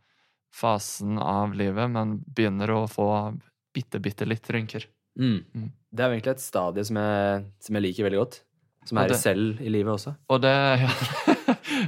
fasen 0.53 1.17
av 1.19 1.53
livet, 1.57 1.89
men 1.89 2.17
begynner 2.27 2.69
å 2.71 2.81
få 2.87 3.07
bitte, 3.73 3.99
bitte 3.99 4.25
litt 4.27 4.47
rynker. 4.53 4.85
Mm. 5.19 5.43
Mm. 5.53 5.69
Det 5.93 6.03
er 6.05 6.09
egentlig 6.15 6.33
et 6.35 6.43
stadie 6.43 6.85
som 6.85 6.97
jeg, 6.97 7.45
som 7.59 7.75
jeg 7.77 7.83
liker 7.87 8.07
veldig 8.07 8.19
godt. 8.21 8.39
Som 8.85 8.97
er 8.97 9.07
det- 9.07 9.17
selv 9.17 9.61
i 9.61 9.69
livet 9.69 9.93
også. 9.93 10.15
Og 10.29 10.41
det, 10.41 10.53
ja. 10.83 10.89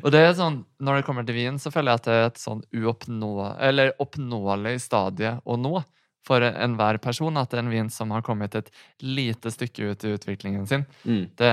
og 0.03 0.11
det 0.11 0.21
er 0.23 0.33
sånn, 0.33 0.63
når 0.79 0.97
det 1.01 1.05
kommer 1.05 1.25
til 1.27 1.35
vin, 1.35 1.57
så 1.59 1.71
føler 1.71 1.91
jeg 1.91 1.99
at 2.01 2.03
det 2.09 2.13
er 2.19 2.25
et 2.29 2.41
sånn 2.41 2.63
uoppnå, 2.73 3.33
eller 3.59 3.91
oppnåelig 3.99 4.79
stadie 4.81 5.39
å 5.45 5.57
nå 5.59 5.83
for 6.25 6.41
enhver 6.41 6.97
person. 7.03 7.37
At 7.37 7.53
en 7.53 7.69
vin 7.69 7.89
som 7.93 8.11
har 8.15 8.23
kommet 8.25 8.55
et 8.57 8.71
lite 9.05 9.51
stykke 9.53 9.91
ut 9.93 10.03
i 10.07 10.13
utviklingen 10.17 10.65
sin. 10.69 10.85
Mm. 11.05 11.23
Det, 11.37 11.51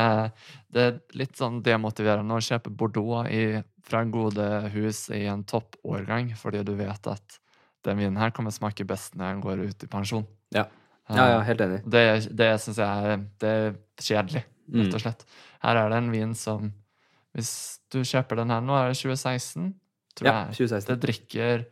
det 0.73 0.87
er 0.89 0.99
litt 1.21 1.37
sånn 1.37 1.61
demotiverende 1.67 2.39
å 2.39 2.43
kjøpe 2.45 2.73
Bordeaux 2.73 3.29
i, 3.31 3.61
fra 3.85 4.05
gode 4.09 4.47
hus 4.73 5.05
i 5.13 5.25
en 5.29 5.43
toppårgang, 5.45 6.33
fordi 6.39 6.63
du 6.65 6.75
vet 6.79 7.07
at 7.11 7.39
den 7.85 7.99
vinen 7.99 8.17
her 8.21 8.31
kommer 8.31 8.55
smake 8.55 8.85
best 8.87 9.17
når 9.19 9.33
den 9.35 9.41
går 9.43 9.65
ut 9.69 9.85
i 9.85 9.91
pensjon. 9.91 10.25
Ja. 10.55 10.69
Ja, 11.11 11.25
ja, 11.33 11.39
helt 11.45 11.61
enig. 11.61 11.81
Det, 11.91 12.03
det 12.39 12.47
syns 12.63 12.79
jeg 12.79 13.09
er, 13.13 13.25
det 13.43 13.49
er 13.59 13.73
kjedelig, 14.01 14.45
rett 14.47 14.49
Mm. 14.73 14.95
og 14.95 15.01
slett. 15.03 15.25
Her 15.61 15.77
er 15.81 15.91
det 15.91 15.97
en 15.99 16.13
vin 16.15 16.31
som 16.39 16.69
Hvis 17.35 17.81
du 17.93 17.99
kjøper 18.07 18.39
den 18.39 18.53
her 18.55 18.61
nå, 18.65 18.73
er 18.79 18.93
det 18.93 18.97
2016, 19.01 19.73
tror 20.17 20.29
Ja, 20.29 20.35
jeg. 20.47 20.55
2016. 20.69 20.87
Det 20.93 20.97
drikker 21.03 21.65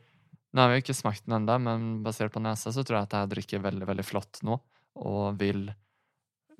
Nå 0.50 0.62
har 0.62 0.70
vi 0.70 0.78
jo 0.78 0.84
ikke 0.84 0.98
smakt 0.98 1.26
den 1.26 1.36
ennå, 1.38 1.56
men 1.62 1.88
basert 2.04 2.34
på 2.34 2.42
nesa 2.42 2.72
så 2.74 2.82
tror 2.82 3.00
jeg 3.00 3.08
at 3.08 3.16
jeg 3.18 3.32
drikker 3.34 3.64
veldig, 3.64 3.86
veldig 3.86 4.06
flott 4.06 4.40
nå. 4.46 4.58
Og 5.00 5.38
vil 5.40 5.68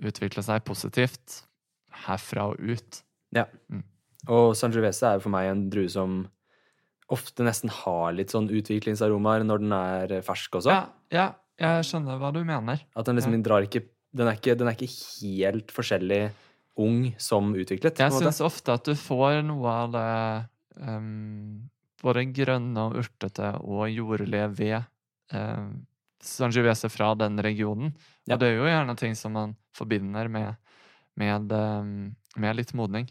utvikle 0.00 0.44
seg 0.46 0.62
positivt 0.64 1.40
herfra 2.06 2.50
og 2.52 2.60
ut. 2.62 3.00
Ja, 3.34 3.46
Og 4.28 4.52
Sangiovese 4.58 5.08
er 5.08 5.18
jo 5.18 5.24
for 5.26 5.32
meg 5.34 5.48
en 5.50 5.64
drue 5.72 5.90
som 5.90 6.22
ofte 7.10 7.42
nesten 7.42 7.72
har 7.72 8.12
litt 8.14 8.30
sånn 8.30 8.46
utviklingsaromaer 8.52 9.42
når 9.46 9.62
den 9.64 9.74
er 9.74 10.14
fersk 10.26 10.60
også. 10.60 10.74
Ja, 10.74 10.84
ja, 11.10 11.26
jeg 11.60 11.88
skjønner 11.88 12.20
hva 12.20 12.30
du 12.34 12.42
mener. 12.46 12.84
At 12.94 13.08
den 13.08 13.18
liksom 13.18 13.34
drar 13.44 13.66
ikke 13.66 13.82
den, 14.14 14.26
er 14.28 14.38
ikke 14.38 14.56
den 14.58 14.70
er 14.70 14.76
ikke 14.76 14.90
helt 14.92 15.74
forskjellig 15.74 16.22
ung 16.80 17.10
som 17.20 17.50
utviklet. 17.54 17.98
Jeg 18.00 18.14
syns 18.14 18.40
ofte 18.44 18.74
at 18.74 18.86
du 18.86 18.94
får 18.98 19.42
noe 19.46 19.74
av 19.84 19.92
det 19.94 20.06
ehm, 20.82 21.68
Både 22.00 22.24
grønne 22.32 22.86
og 22.88 22.98
urtete 23.02 23.52
og 23.60 23.90
jordlige 23.92 24.48
ved 24.56 24.76
eh, 25.36 25.70
Sangiovese 26.24 26.88
fra 26.92 27.14
den 27.16 27.40
regionen. 27.44 27.94
Ja. 28.26 28.34
Og 28.34 28.42
det 28.42 28.50
er 28.50 28.58
jo 28.58 28.68
gjerne 28.68 28.96
ting 29.00 29.16
som 29.16 29.34
man 29.36 29.54
forbinder 29.76 30.28
med, 30.32 30.54
med, 31.20 31.52
ehm, 31.56 32.14
med 32.36 32.56
litt 32.58 32.72
modning. 32.76 33.08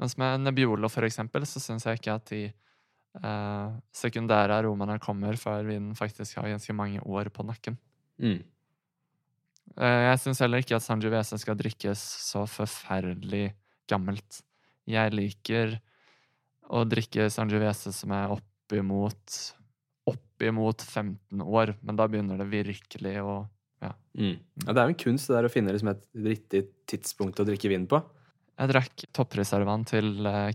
Mens 0.00 0.16
med 0.18 0.42
Nebbiolo, 0.42 0.90
for 0.90 1.06
eksempel, 1.06 1.46
så 1.46 1.62
syns 1.62 1.86
jeg 1.86 2.00
ikke 2.00 2.14
at 2.18 2.30
de 2.32 2.42
eh, 2.48 3.74
sekundære 3.94 4.60
aromaene 4.62 4.98
kommer 5.02 5.38
før 5.38 5.66
vinen 5.68 5.94
faktisk 5.98 6.40
har 6.40 6.50
ganske 6.54 6.74
mange 6.76 7.02
år 7.02 7.30
på 7.34 7.46
nakken. 7.46 7.78
Mm. 8.22 8.40
Eh, 9.76 10.00
Jeg 10.08 10.22
syns 10.22 10.42
heller 10.42 10.62
ikke 10.62 10.78
at 10.78 10.86
Sangiovese 10.86 11.38
skal 11.40 11.58
drikkes 11.58 12.02
så 12.26 12.46
forferdelig 12.50 13.52
gammelt. 13.90 14.42
Jeg 14.88 15.14
liker 15.14 15.78
å 16.72 16.84
drikke 16.88 17.28
Sangiovese 17.32 17.92
som 17.94 18.14
er 18.16 18.32
oppimot 18.32 19.40
oppimot 20.08 20.82
15 20.82 21.42
år, 21.44 21.76
men 21.86 21.98
da 21.98 22.08
begynner 22.10 22.40
det 22.40 22.48
virkelig 22.50 23.18
å 23.22 23.42
Mm. 24.12 24.36
Ja, 24.66 24.72
det 24.72 24.78
er 24.78 24.86
jo 24.86 24.92
en 24.92 24.98
kunst 25.00 25.28
det 25.30 25.36
der 25.38 25.46
å 25.48 25.52
finne 25.52 25.72
liksom 25.74 25.90
et 25.90 26.02
riktig 26.14 26.66
tidspunkt 26.90 27.40
å 27.40 27.46
drikke 27.48 27.70
vin 27.72 27.86
på. 27.90 27.98
Jeg 28.60 28.70
drakk 28.70 29.04
toppreservene 29.16 29.88
til 29.88 30.10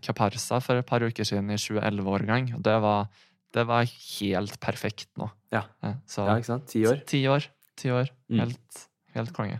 Caparsa 0.05 0.59
for 0.63 0.79
et 0.79 0.87
par 0.87 1.03
uker 1.03 1.27
siden 1.27 1.49
i 1.51 1.57
2011-årgang, 1.59 2.53
og 2.55 2.61
det 2.63 2.75
var, 2.83 3.09
det 3.57 3.65
var 3.67 3.89
helt 3.89 4.59
perfekt 4.63 5.09
nå. 5.19 5.29
Ja. 5.51 5.65
Eh, 5.83 5.97
Så 6.07 6.27
Ja, 6.27 6.37
ikke 6.37 6.51
sant? 6.53 6.67
Ti 6.71 6.85
år. 6.87 7.01
Ti 7.09 7.23
år. 7.27 7.49
ti 7.77 7.89
år. 7.93 8.11
Mm. 8.29 8.39
Helt, 8.45 8.83
helt 9.17 9.33
konge. 9.33 9.59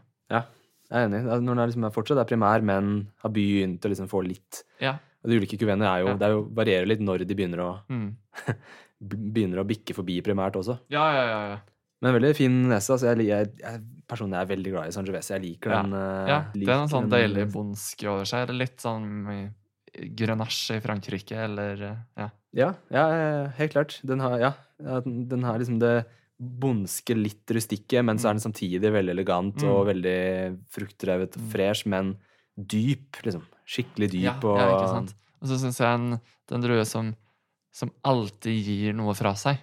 Jeg 0.87 1.01
er 1.03 1.09
enig. 1.09 1.19
Når 1.25 1.41
den 1.43 1.59
er 1.59 1.67
liksom 1.67 1.91
fortsatt 1.91 2.21
er 2.21 2.29
primær, 2.29 2.63
men 2.63 3.09
har 3.19 3.29
begynt 3.35 3.83
å 3.83 3.89
liksom 3.91 4.07
få 4.07 4.21
litt 4.23 4.63
Ja. 4.79 4.93
De 5.25 5.36
ulike 5.39 5.57
kuvenene 5.57 5.88
er 5.89 6.00
jo, 6.03 6.07
Ja. 6.07 6.13
det 6.17 6.29
jo 6.31 6.43
varierer 6.53 6.88
litt 6.88 7.00
når 7.01 7.25
de 7.27 7.36
begynner 7.36 7.59
å, 7.59 7.71
Mm. 7.89 8.15
begynner 9.01 9.59
å 9.63 9.67
bikke 9.67 9.93
forbi 9.95 10.21
primært 10.25 10.55
også. 10.55 10.79
Ja, 10.89 11.05
ja, 11.13 11.24
ja. 11.27 11.41
ja. 11.55 11.57
Men 12.01 12.13
veldig 12.13 12.36
fin 12.38 12.55
nese. 12.69 12.93
Altså, 12.93 13.07
jeg, 13.15 13.25
jeg, 13.27 13.51
jeg 13.59 13.81
personlig 14.07 14.38
er 14.39 14.45
veldig 14.51 14.71
glad 14.71 14.88
i 14.88 14.91
Sangiovese. 14.95 15.33
Jeg 15.33 15.41
liker 15.41 15.71
Ja. 15.71 15.81
den. 15.81 15.93
eh, 15.93 16.27
ja. 16.29 16.39
Det 16.53 16.67
er 16.69 16.77
noe 16.83 16.88
sånn 16.91 17.09
deilig 17.09 17.47
bondsk 17.51 18.03
over 18.07 18.25
seg. 18.25 18.50
Litt 18.53 18.77
sånn 18.77 19.53
Grenache 20.13 20.75
i 20.77 20.79
Frankrike, 20.83 21.33
eller 21.47 21.81
eh, 21.81 21.97
ja. 22.17 22.29
Ja, 22.53 22.69
ja, 22.91 23.47
helt 23.57 23.74
klart. 23.74 24.00
Den 24.05 24.19
har, 24.21 24.38
ja, 24.39 24.53
den 25.01 25.43
har 25.43 25.57
liksom 25.59 25.79
det 25.81 26.05
bondske, 26.39 27.15
litt 27.17 27.50
rustikke, 27.50 28.03
men 28.05 28.17
så 28.21 28.29
er 28.29 28.38
den 28.38 28.45
samtidig 28.45 28.91
veldig 28.93 29.13
elegant 29.15 29.55
Mm. 29.63 29.69
og 29.74 29.88
veldig 29.89 30.57
fruktdrevet 30.69 31.36
og 31.36 31.41
Mm. 31.41 31.50
fresh, 31.51 31.86
men 31.88 32.17
dyp, 32.57 33.17
liksom. 33.25 33.41
Skikkelig 33.67 34.12
dyp 34.13 34.25
ja, 34.25 34.36
og 34.47 34.59
ja, 34.62 34.67
ikke 34.71 34.91
sant? 34.93 35.15
Og 35.41 35.51
så 35.51 35.59
syns 35.62 35.79
jeg 35.83 36.00
en, 36.00 36.17
er 36.17 36.63
drue 36.63 36.86
som, 36.88 37.12
som 37.75 37.91
alltid 38.07 38.71
gir 38.71 38.95
noe 38.97 39.13
fra 39.17 39.36
seg. 39.38 39.59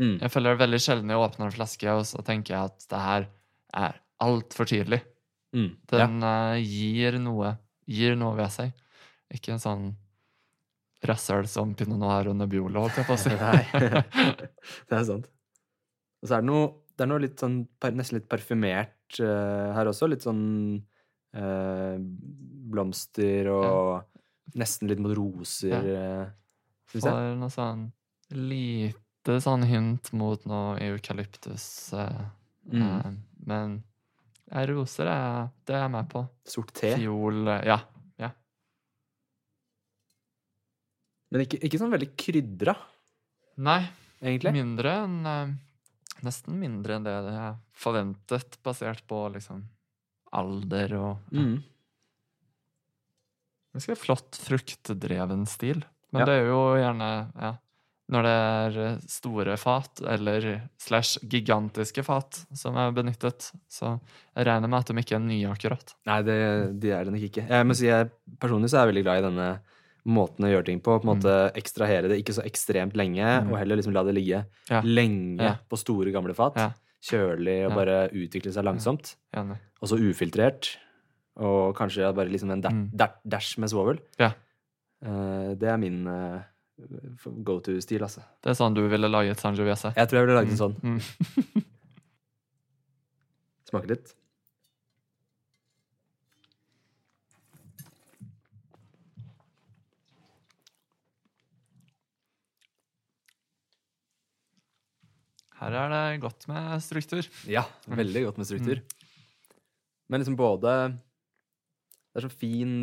Mm. 0.00 0.18
Jeg 0.20 0.30
føler 0.30 0.54
det 0.54 0.64
veldig 0.64 0.80
sjelden 0.82 1.12
jeg 1.12 1.22
åpner 1.22 1.48
en 1.48 1.54
flaske, 1.54 1.90
og 1.96 2.04
så 2.08 2.22
tenker 2.26 2.56
jeg 2.56 2.70
at 2.72 2.88
det 2.90 3.02
her 3.02 3.28
er 3.80 4.00
altfor 4.24 4.68
tydelig. 4.68 5.00
Mm. 5.54 5.70
Ja. 5.90 6.04
Den 6.04 6.26
eh, 6.26 6.62
gir 6.66 7.18
noe 7.22 7.54
gir 7.90 8.16
noe 8.18 8.36
ved 8.38 8.52
seg. 8.54 8.72
Ikke 9.34 9.54
en 9.54 9.62
sånn 9.62 9.84
rasshøl 11.04 11.48
som 11.50 11.74
Pinot 11.76 12.00
Noir 12.00 12.30
og 12.30 12.38
Nebbiolo, 12.38 12.86
holdt 12.86 13.00
jeg 13.00 13.08
på 13.08 13.16
å 13.16 13.20
si. 13.20 13.34
Nei. 13.42 13.60
det 14.88 14.98
er 14.98 15.06
sant. 15.08 15.28
Og 16.22 16.30
så 16.30 16.38
er 16.38 16.44
det 16.44 16.48
noe, 16.48 16.70
det 16.94 17.04
er 17.04 17.10
noe 17.10 17.24
litt 17.24 17.42
sånn 17.42 17.60
nesten 17.98 18.20
litt 18.20 18.30
parfymert 18.30 19.20
uh, 19.20 19.74
her 19.76 19.90
også. 19.90 20.08
Litt 20.08 20.24
sånn 20.24 20.44
eh, 21.36 21.96
blomster 22.74 23.48
og 23.54 24.58
nesten 24.58 24.90
litt 24.90 25.00
mot 25.02 25.14
roser. 25.16 25.72
Ja. 25.78 25.94
Jeg. 25.94 26.28
Får 26.94 27.34
noe 27.40 27.50
sånn 27.54 27.86
lite 28.34 29.38
sånn 29.42 29.64
hint 29.66 30.12
mot 30.12 30.44
noe 30.50 30.76
eukalyptus. 30.90 31.92
eh, 31.94 32.24
Mm. 32.64 32.82
eh, 32.82 33.10
men 33.46 33.72
ja, 34.50 34.62
roser 34.70 35.04
er 35.06 35.50
det 35.66 35.74
er 35.74 35.82
jeg 35.82 35.90
med 35.92 36.06
på. 36.08 36.22
Sort 36.48 36.70
te. 36.72 36.94
Fiol 36.96 37.48
eh, 37.48 37.64
Ja. 37.68 37.78
ja. 38.18 38.30
Men 41.32 41.44
ikke, 41.44 41.58
ikke 41.66 41.80
sånn 41.80 41.92
veldig 41.92 42.10
krydra, 42.20 42.74
Nei, 43.64 43.80
egentlig. 44.22 44.52
mindre 44.56 44.96
enn 45.04 45.20
eh, 45.26 45.54
Nesten 46.24 46.56
mindre 46.56 46.94
enn 46.96 47.04
det 47.04 47.12
jeg 47.12 47.56
forventet, 47.76 48.54
basert 48.64 49.02
på 49.10 49.18
liksom 49.34 49.58
alder 50.32 50.94
og 50.96 51.34
ja. 51.34 51.42
Mm. 51.42 51.56
Ganske 53.74 53.96
flott 53.98 54.36
fruktdreven 54.38 55.46
stil. 55.50 55.82
Men 56.12 56.20
Ja. 56.20 56.26
det 56.26 56.34
er 56.40 56.46
jo 56.46 56.58
gjerne 56.78 57.08
ja, 57.40 57.52
når 58.12 58.22
det 58.22 58.34
er 58.78 58.98
store 59.08 59.56
fat, 59.58 60.00
eller 60.06 60.68
slash 60.78 61.18
gigantiske 61.26 62.04
fat, 62.04 62.44
som 62.54 62.76
er 62.76 62.92
benyttet. 62.92 63.50
Så 63.68 63.98
jeg 64.36 64.46
regner 64.46 64.68
med 64.68 64.78
at 64.78 64.86
de 64.86 64.94
ikke 65.02 65.16
er 65.16 65.24
nye, 65.24 65.48
akkurat. 65.50 65.94
Nei, 66.06 66.22
det, 66.22 66.80
de 66.80 66.90
er 66.92 67.04
det 67.04 67.12
nok 67.16 67.24
ikke. 67.30 67.48
Jeg 67.48 67.66
må 67.66 67.74
si 67.74 67.86
jeg 67.86 68.10
personlig 68.38 68.70
så 68.70 68.78
er 68.78 68.86
jeg 68.86 68.94
veldig 68.94 69.04
glad 69.08 69.18
i 69.18 69.26
denne 69.28 69.48
måten 70.06 70.44
å 70.44 70.52
gjøre 70.52 70.66
ting 70.66 70.80
på. 70.84 70.98
På 71.00 71.08
en 71.08 71.16
måte 71.18 71.34
ekstrahere 71.56 72.08
det 72.12 72.20
ikke 72.22 72.34
så 72.36 72.44
ekstremt 72.44 72.94
lenge, 72.94 73.24
Mm. 73.24 73.50
og 73.50 73.58
heller 73.58 73.76
liksom 73.80 73.94
la 73.94 74.04
det 74.04 74.14
ligge 74.14 74.44
Ja. 74.70 74.82
lenge 74.82 75.40
Ja. 75.42 75.56
på 75.68 75.76
store, 75.78 76.12
gamle 76.12 76.34
fat. 76.34 76.54
Kjølig 77.02 77.66
og 77.66 77.74
bare 77.74 78.08
utvikle 78.12 78.52
seg 78.52 78.64
langsomt. 78.64 79.16
Og 79.34 79.88
så 79.88 79.96
ufiltrert. 79.98 80.76
Og 81.36 81.74
kanskje 81.76 82.12
bare 82.14 82.28
liksom 82.30 82.50
en 82.54 82.62
Mm. 82.62 82.90
dash 83.26 83.58
med 83.58 83.68
svovel. 83.70 83.98
Ja. 84.18 84.32
Eh, 85.02 85.54
det 85.58 85.68
er 85.68 85.76
min 85.76 86.06
eh, 86.06 86.40
go 87.42 87.58
to-stil, 87.60 88.02
altså. 88.02 88.22
Det 88.42 88.50
er 88.50 88.54
sånn 88.58 88.74
du 88.74 88.86
ville 88.88 89.08
laget 89.10 89.38
Sangiovese. 89.38 89.92
Jeg 89.96 90.08
tror 90.08 90.18
jeg 90.20 90.26
ville 90.26 90.40
lagd 90.40 90.50
en 90.50 90.56
sånn. 90.56 90.76
Mm. 90.82 91.00
Smake 93.70 93.88
litt. 93.90 94.14
Her 105.60 105.74
er 105.78 105.92
det 105.92 106.02
godt 106.24 106.46
med 106.50 106.82
struktur. 106.82 107.26
Ja, 107.48 107.64
Mm. 107.88 107.96
veldig 107.98 108.24
godt 108.26 108.38
med 108.38 108.46
struktur. 108.46 108.80
Men 110.08 110.20
liksom 110.20 110.36
både 110.36 110.98
Det 112.14 112.20
er 112.20 112.28
sånn 112.28 112.38
fin 112.38 112.74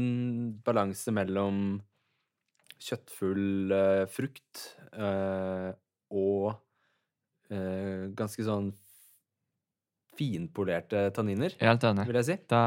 balanse 0.65 1.11
mellom 1.15 1.79
kjøttfull 2.81 3.71
uh, 3.71 4.03
frukt 4.11 4.65
uh, 4.91 5.69
og 6.11 6.49
uh, 6.51 8.09
ganske 8.17 8.43
sånn 8.43 8.73
finpolerte 10.19 11.05
tanniner, 11.15 11.55
Helt 11.61 11.85
enig. 11.87 12.09
vil 12.09 12.19
jeg 12.19 12.27
si. 12.27 12.37
Det 12.51 12.65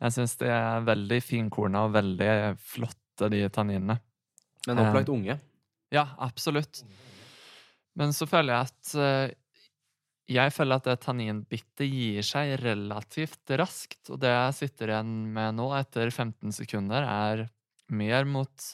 jeg 0.00 0.14
syns 0.16 0.38
det 0.40 0.48
er 0.50 0.86
veldig 0.88 1.18
finkorna 1.22 1.84
og 1.86 1.92
veldig 1.98 2.30
flotte, 2.72 3.28
de 3.30 3.44
tanninene. 3.52 3.98
Men 4.66 4.80
opplagt 4.82 5.12
unge. 5.12 5.36
Ja, 5.94 6.08
absolutt. 6.24 6.80
Men 7.94 8.16
så 8.16 8.26
føler 8.26 8.56
jeg 8.56 8.72
at 8.72 9.36
Jeg 10.30 10.52
føler 10.56 10.80
at 10.80 10.86
det 10.88 11.00
tanninbittet 11.04 11.84
gir 11.84 12.24
seg 12.24 12.54
relativt 12.62 13.50
raskt. 13.60 14.00
Og 14.08 14.20
det 14.22 14.30
jeg 14.32 14.56
sitter 14.60 14.94
igjen 14.94 15.12
med 15.34 15.58
nå, 15.58 15.68
etter 15.76 16.08
15 16.08 16.54
sekunder, 16.56 17.04
er 17.04 17.44
mer 17.92 18.24
mot 18.28 18.68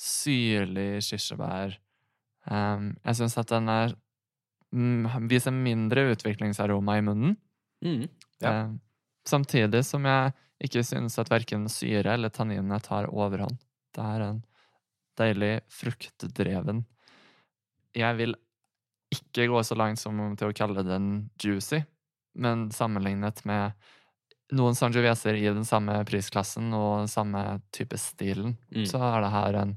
syrlig 0.00 1.02
kirsebær. 1.04 1.76
Um, 2.48 2.94
jeg 3.04 3.20
syns 3.20 3.36
at 3.40 3.52
den 3.52 3.68
er 3.72 3.92
mm, 4.72 5.28
viser 5.30 5.54
mindre 5.54 6.08
utviklingsaroma 6.14 6.98
i 7.00 7.04
munnen. 7.04 7.36
Mm. 7.84 8.08
Ja. 8.40 8.64
um, 8.64 8.80
samtidig 9.28 9.84
som 9.86 10.04
jeg 10.08 10.32
ikke 10.64 10.84
syns 10.86 11.18
at 11.20 11.30
verken 11.32 11.68
syre 11.72 12.16
eller 12.16 12.32
tanninene 12.32 12.80
tar 12.84 13.10
overhånd. 13.12 13.60
Det 13.94 14.04
er 14.04 14.24
en 14.24 14.40
deilig 15.20 15.52
fruktdreven 15.70 16.80
Jeg 17.94 18.16
vil 18.18 18.34
ikke 19.12 19.48
gå 19.50 19.60
så 19.66 19.76
langt 19.78 19.98
som 20.00 20.18
til 20.38 20.48
å 20.50 20.56
kalle 20.56 20.84
den 20.86 21.30
juicy, 21.42 21.82
men 22.36 22.68
sammenlignet 22.74 23.44
med 23.46 23.72
noen 24.54 24.74
Sangioveser 24.76 25.34
i 25.38 25.46
den 25.48 25.64
samme 25.66 26.00
prisklassen 26.06 26.72
og 26.76 27.04
den 27.04 27.08
samme 27.10 27.44
type 27.74 27.96
stilen, 27.98 28.56
Mm. 28.74 28.84
så 28.86 29.00
er 29.02 29.20
det 29.24 29.30
her 29.30 29.54
en 29.62 29.76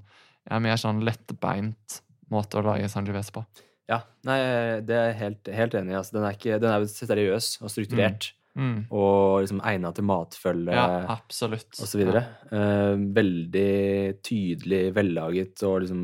ja, 0.49 0.59
mer 0.59 0.75
sånn 0.77 1.03
lettbeint 1.05 2.01
måte 2.31 2.59
å 2.59 2.63
lage 2.65 2.89
Sangiovese 2.89 3.31
på. 3.33 3.45
ja. 3.89 4.01
Nei, 4.27 4.81
det 4.83 4.95
er 4.95 5.05
jeg 5.13 5.19
helt, 5.21 5.47
helt 5.55 5.73
enig 5.79 5.93
i. 5.93 5.95
Altså, 5.95 6.17
den, 6.17 6.25
er 6.27 6.35
ikke, 6.35 6.59
den 6.59 6.71
er 6.73 6.85
seriøs 6.85 7.61
og 7.63 7.69
strukturert. 7.71 8.33
Mm. 8.57 8.87
Og 8.91 9.43
liksom 9.45 9.61
egna 9.63 9.91
til 9.93 10.03
matfølge. 10.03 10.73
Ja, 10.73 11.05
absolutt. 11.13 11.69
og 11.79 11.87
så 11.87 11.97
videre. 11.99 12.25
Eh, 12.51 12.95
veldig 13.15 14.17
tydelig, 14.25 14.93
vellaget 14.97 15.63
og 15.63 15.83
liksom 15.85 16.01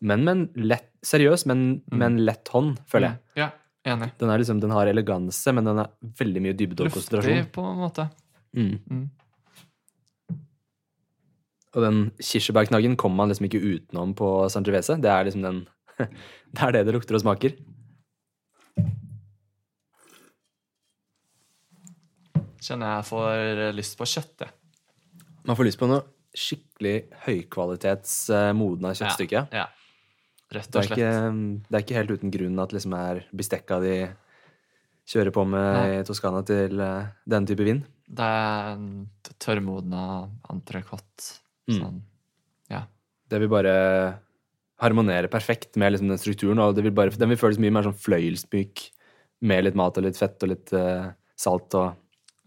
Men 0.00 0.24
med 0.24 0.32
en 0.36 0.68
lett 0.70 0.86
Seriøs, 1.04 1.46
men 1.48 1.80
med 1.88 2.04
en 2.04 2.18
lett 2.28 2.48
hånd, 2.52 2.74
føler 2.90 3.14
jeg. 3.14 3.16
Mm. 3.16 3.38
Ja, 3.40 3.46
enig. 3.88 4.10
Den, 4.20 4.32
liksom, 4.42 4.58
den 4.60 4.72
har 4.76 4.90
eleganse, 4.90 5.54
men 5.56 5.64
den 5.64 5.80
er 5.80 5.88
veldig 6.18 6.42
mye 6.44 6.56
dybde 6.56 6.84
og 6.84 6.90
Luftig, 6.90 7.06
konsentrasjon. 7.06 7.46
på 7.54 7.64
en 7.64 7.80
måte. 7.80 8.04
Mm. 8.52 8.74
Mm. 8.84 9.06
Og 11.70 11.86
den 11.86 12.02
kirsebærknaggen 12.20 12.98
kommer 13.00 13.22
man 13.22 13.32
liksom 13.32 13.48
ikke 13.48 13.62
utenom 13.62 14.12
på 14.18 14.28
Sangiovese. 14.52 14.98
Det 15.00 15.08
er 15.08 15.24
liksom 15.28 15.46
den 15.46 15.62
Det 16.52 16.62
er 16.66 16.76
det 16.76 16.86
det 16.88 16.96
lukter 16.98 17.16
og 17.16 17.24
smaker. 17.24 17.56
Kjenner 22.60 22.98
jeg 22.98 23.08
får 23.08 23.66
lyst 23.76 23.96
på 23.96 24.08
kjøtt, 24.08 24.44
jeg. 24.44 24.56
Man 25.48 25.56
får 25.56 25.70
lyst 25.70 25.80
på 25.80 25.88
noe 25.88 26.04
skikkelig 26.36 26.96
høykvalitets 27.24 28.16
eh, 28.36 28.50
modna 28.54 28.92
kjøttstykke. 28.94 29.48
Ja. 29.56 29.70
Rett 30.50 30.66
Det 30.72 30.80
er, 30.80 30.88
ikke, 30.90 31.10
det 31.68 31.76
er 31.78 31.84
ikke 31.84 31.98
helt 32.00 32.12
uten 32.16 32.32
grunn 32.34 32.58
at 32.62 32.72
liksom 32.74 32.94
er 32.98 33.22
bestekka 33.36 33.78
de 33.84 33.94
kjører 35.10 35.34
på 35.34 35.44
med 35.46 35.68
Nei. 35.76 36.00
i 36.00 36.06
Toskana 36.06 36.42
til 36.46 36.80
uh, 36.82 37.10
denne 37.28 37.46
type 37.50 37.66
vin. 37.66 37.84
Det 38.10 38.26
er 38.26 38.80
tørrmodna 39.42 40.04
entrecôte. 40.50 41.38
Mm. 41.70 41.78
Sånn. 41.78 42.02
Ja. 42.70 42.84
Det 43.30 43.38
vil 43.42 43.50
bare 43.52 43.74
harmonere 44.80 45.30
perfekt 45.30 45.78
med 45.78 45.94
liksom 45.94 46.10
den 46.10 46.20
strukturen, 46.20 46.60
og 46.62 46.74
det 46.76 46.84
vil 46.86 46.94
bare, 46.96 47.14
den 47.14 47.30
vil 47.32 47.40
føles 47.40 47.60
mye 47.62 47.74
mer 47.74 47.86
sånn 47.86 47.98
fløyelsmyk 48.00 48.86
med 49.46 49.66
litt 49.66 49.78
mat 49.78 49.98
og 49.98 50.06
litt 50.06 50.18
fett 50.20 50.42
og 50.44 50.52
litt 50.52 50.72
uh, 50.76 51.12
salt 51.38 51.76
og 51.78 51.92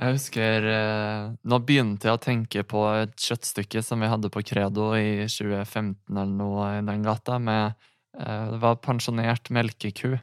Jeg 0.02 0.18
husker 0.18 0.68
uh, 0.68 1.32
Nå 1.50 1.60
begynte 1.66 2.10
jeg 2.10 2.18
å 2.18 2.22
tenke 2.22 2.66
på 2.68 2.84
et 3.00 3.16
kjøttstykke 3.18 3.82
som 3.86 4.04
vi 4.04 4.10
hadde 4.12 4.32
på 4.34 4.44
Credo 4.46 4.92
i 4.98 5.26
2015 5.26 5.96
eller 6.12 6.36
noe 6.38 6.70
i 6.78 6.86
den 6.86 7.06
gata, 7.06 7.40
med 7.40 7.80
Det 8.14 8.60
var 8.62 8.76
pensjonert 8.84 9.50
melkeku. 9.50 10.20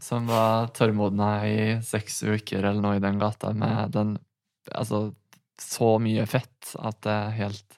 som 0.00 0.26
var 0.28 0.68
tørrmodna 0.76 1.28
i 1.48 1.58
seks 1.84 2.22
uker 2.22 2.58
eller 2.64 2.80
noe 2.84 2.96
i 2.96 3.02
den 3.04 3.18
gata, 3.20 3.52
med 3.56 3.92
den 3.96 4.16
Altså, 4.74 5.14
så 5.62 5.92
mye 6.02 6.24
fett 6.26 6.72
at 6.82 6.98
det 7.06 7.12
er 7.12 7.36
helt 7.38 7.76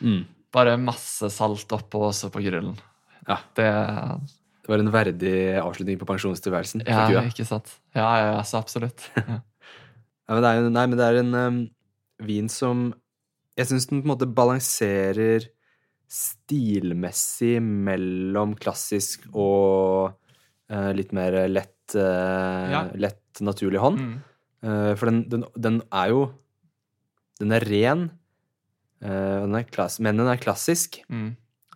Mm. 0.00 0.24
Bare 0.52 0.76
masse 0.76 1.28
salt 1.32 1.70
oppå 1.72 2.02
også 2.10 2.28
på 2.32 2.42
grillen. 2.44 2.74
Ja. 3.28 3.38
Det 3.56 3.66
Det 4.62 4.68
var 4.68 4.78
en 4.82 4.90
verdig 4.92 5.36
avslutning 5.60 5.98
på 5.98 6.06
pensjonstilværelsen. 6.08 6.82
Ja, 6.86 7.06
kua. 7.08 7.22
ikke 7.28 7.46
sant? 7.46 7.70
Ja, 7.94 8.08
ja, 8.18 8.32
ja, 8.36 8.42
så 8.42 8.58
absolutt. 8.58 9.10
Ja. 9.16 9.40
Ja, 10.28 10.34
men 10.34 10.42
det 10.42 10.50
er, 10.50 10.70
nei, 10.70 10.86
men 10.86 10.98
det 10.98 11.06
er 11.06 11.18
en 11.20 11.34
um, 11.34 11.58
vin 12.18 12.48
som 12.48 12.92
Jeg 13.56 13.68
syns 13.68 13.86
den 13.86 14.02
på 14.02 14.08
en 14.08 14.12
måte 14.16 14.26
balanserer 14.26 15.46
stilmessig 16.10 17.56
mellom 17.62 18.54
klassisk 18.60 19.26
og 19.34 20.12
uh, 20.72 20.90
litt 20.96 21.12
mer 21.16 21.36
lett, 21.50 21.94
uh, 21.94 22.70
Ja. 22.72 22.82
lett 22.94 23.40
naturlig 23.44 23.78
hånd. 23.82 24.00
Mm. 24.00 24.14
Uh, 24.66 24.92
for 24.96 25.10
den, 25.10 25.24
den, 25.30 25.44
den 25.56 25.82
er 25.92 26.08
jo 26.14 26.22
Den 27.38 27.52
er 27.52 27.60
ren, 27.68 28.06
den 28.98 29.54
er 29.54 29.66
klass, 29.68 29.98
men 30.00 30.16
den 30.16 30.26
er 30.26 30.38
klassisk. 30.40 31.02
Mm. 31.12 31.34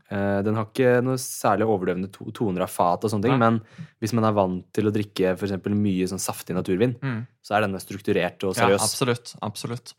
Den 0.09 0.57
har 0.57 0.65
ikke 0.71 1.03
noe 1.05 1.19
særlig 1.21 1.67
overdøvende 1.69 2.09
to 2.11 2.31
toner 2.33 2.65
av 2.65 2.71
fat, 2.73 3.05
og 3.05 3.13
sånne 3.13 3.27
ting, 3.29 3.37
Nei. 3.37 3.45
men 3.45 3.59
hvis 4.01 4.15
man 4.17 4.25
er 4.25 4.33
vant 4.35 4.65
til 4.73 4.89
å 4.89 4.93
drikke 4.95 5.35
for 5.37 5.45
eksempel 5.47 5.77
mye 5.77 6.09
sånn 6.09 6.19
saftig 6.19 6.57
naturvin, 6.57 6.97
Mm. 7.05 7.27
så 7.45 7.59
er 7.59 7.67
denne 7.67 7.79
strukturert 7.79 8.43
og 8.49 8.57
Ja, 8.57 8.65
seriøs. 8.71 8.81
absolutt. 8.89 9.35
Absolutt. 9.45 9.93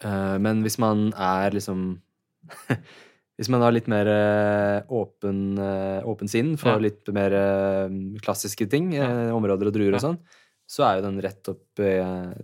Eh, 0.00 0.38
men 0.38 0.62
hvis 0.62 0.78
man 0.78 1.12
er 1.12 1.50
liksom 1.58 2.00
Hvis 3.38 3.48
man 3.54 3.62
har 3.62 3.70
litt 3.74 3.86
mer 3.90 4.08
eh, 4.10 4.80
åpen, 4.90 5.58
eh, 5.62 6.02
åpen 6.10 6.26
sinn 6.30 6.56
for 6.58 6.74
Ja. 6.74 6.82
litt 6.88 7.06
mer 7.14 7.32
eh, 7.38 7.92
klassiske 8.24 8.66
ting, 8.70 8.92
ja. 8.96 9.06
områder 9.34 9.70
og 9.70 9.76
druer 9.76 9.94
og 9.94 10.02
sånn, 10.02 10.18
så 10.68 10.84
er 10.88 10.98
jo 10.98 11.04
den 11.06 11.20
rett 11.22 11.48
opp 11.52 11.80
i 11.80 11.92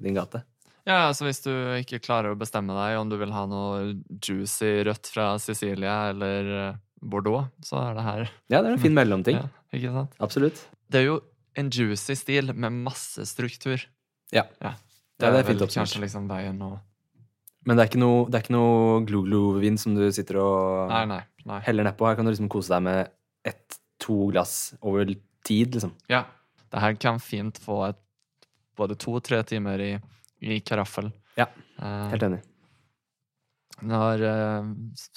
din 0.01 0.15
gate. 0.15 0.45
Ja, 0.87 1.09
altså 1.09 1.25
Hvis 1.27 1.43
du 1.43 1.51
ikke 1.81 1.99
klarer 2.05 2.33
å 2.35 2.39
bestemme 2.39 2.77
deg 2.77 2.99
om 3.01 3.09
du 3.11 3.17
vil 3.19 3.33
ha 3.33 3.43
noe 3.49 3.95
juicy 4.21 4.85
rødt 4.87 5.11
fra 5.11 5.33
Sicilia 5.43 6.11
eller 6.13 6.79
Bordeaux, 7.03 7.49
så 7.65 7.81
er 7.91 7.95
det 7.99 8.05
her. 8.07 8.25
Ja, 8.53 8.61
det 8.63 8.69
er 8.71 8.73
en 8.79 8.85
fin 8.85 8.95
mellomting. 9.01 9.37
Ja, 9.41 9.49
ikke 9.75 9.93
sant? 9.99 10.15
Absolutt. 10.21 10.63
Det 10.93 11.01
er 11.03 11.09
jo 11.11 11.19
en 11.59 11.71
juicy 11.75 12.15
stil 12.19 12.53
med 12.55 12.73
masse 12.85 13.25
struktur. 13.27 13.83
Ja. 14.33 14.45
ja. 14.63 14.75
Ja, 15.23 15.31
det 15.31 15.41
er 15.41 15.47
fint 15.49 15.59
vel 15.61 15.67
oppsummert. 15.69 15.89
kanskje 15.91 16.01
liksom 16.07 16.29
veien 16.31 16.63
å 16.65 16.73
Men 17.65 17.77
det 17.79 17.85
er 17.85 17.91
ikke 17.93 18.01
noe, 18.03 18.25
det 18.29 18.37
er 18.39 18.45
ikke 18.45 18.55
noe 18.57 19.03
glo-glo-vin 19.09 19.79
som 19.81 19.95
du 19.97 20.03
sitter 20.13 20.37
og 20.43 20.91
Nei, 20.91 21.05
nei. 21.09 21.21
nei. 21.49 21.61
heller 21.65 21.87
nedpå. 21.89 22.07
Her 22.09 22.19
kan 22.19 22.27
du 22.29 22.33
liksom 22.35 22.51
kose 22.53 22.73
deg 22.75 22.83
med 22.85 23.13
ett-to 23.49 24.17
glass 24.35 24.75
over 24.85 25.09
tid, 25.45 25.73
liksom. 25.79 25.95
Ja. 26.13 26.25
Det 26.69 26.83
her 26.83 26.97
kan 27.01 27.21
fint 27.23 27.57
få 27.63 27.79
et 27.89 28.01
både 28.77 28.97
to-tre 29.01 29.39
timer 29.49 29.81
i, 29.81 29.93
i 30.45 30.61
karaffel. 30.61 31.13
Ja, 31.41 31.49
Eh, 31.75 32.09
Helt 32.13 32.23
enig. 32.23 32.37
Når 33.83 34.21
eh, 34.23 34.67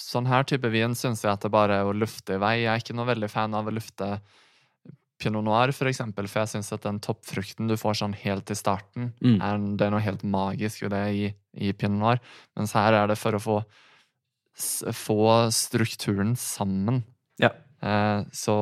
sånn 0.02 0.26
her 0.26 0.42
type 0.48 0.66
vin 0.72 0.96
syns 0.98 1.20
jeg 1.22 1.30
at 1.30 1.44
det 1.46 1.50
bare 1.54 1.76
er 1.78 1.86
å 1.86 1.92
lufte 1.94 2.34
i 2.34 2.40
vei. 2.42 2.54
Jeg 2.64 2.72
er 2.72 2.82
ikke 2.82 2.96
noe 2.98 3.06
veldig 3.06 3.28
fan 3.30 3.54
av 3.54 3.68
å 3.70 3.74
lufte 3.76 4.08
pinot 5.18 5.42
noir, 5.44 5.72
for 5.74 5.90
eksempel, 5.90 6.28
for 6.30 6.44
jeg 6.44 6.52
syns 6.54 6.72
at 6.76 6.84
den 6.86 7.00
toppfrukten 7.02 7.66
du 7.70 7.74
får 7.80 7.98
sånn 8.00 8.14
helt 8.20 8.50
i 8.50 8.56
starten, 8.58 9.12
Mm. 9.20 9.40
er, 9.42 9.58
det 9.76 9.86
er 9.86 9.90
noe 9.94 10.04
helt 10.04 10.22
magisk 10.22 10.82
ved 10.86 10.92
det 10.94 11.04
i, 11.14 11.34
i 11.68 11.72
pinot 11.72 11.98
noir. 12.00 12.20
Mens 12.56 12.72
her 12.78 12.94
er 12.94 13.10
det 13.10 13.18
for 13.18 13.34
å 13.34 13.42
få, 13.42 13.58
få 14.94 15.50
strukturen 15.54 16.34
sammen. 16.38 17.02
Ja. 17.42 17.50
Eh, 17.82 18.22
så 18.34 18.56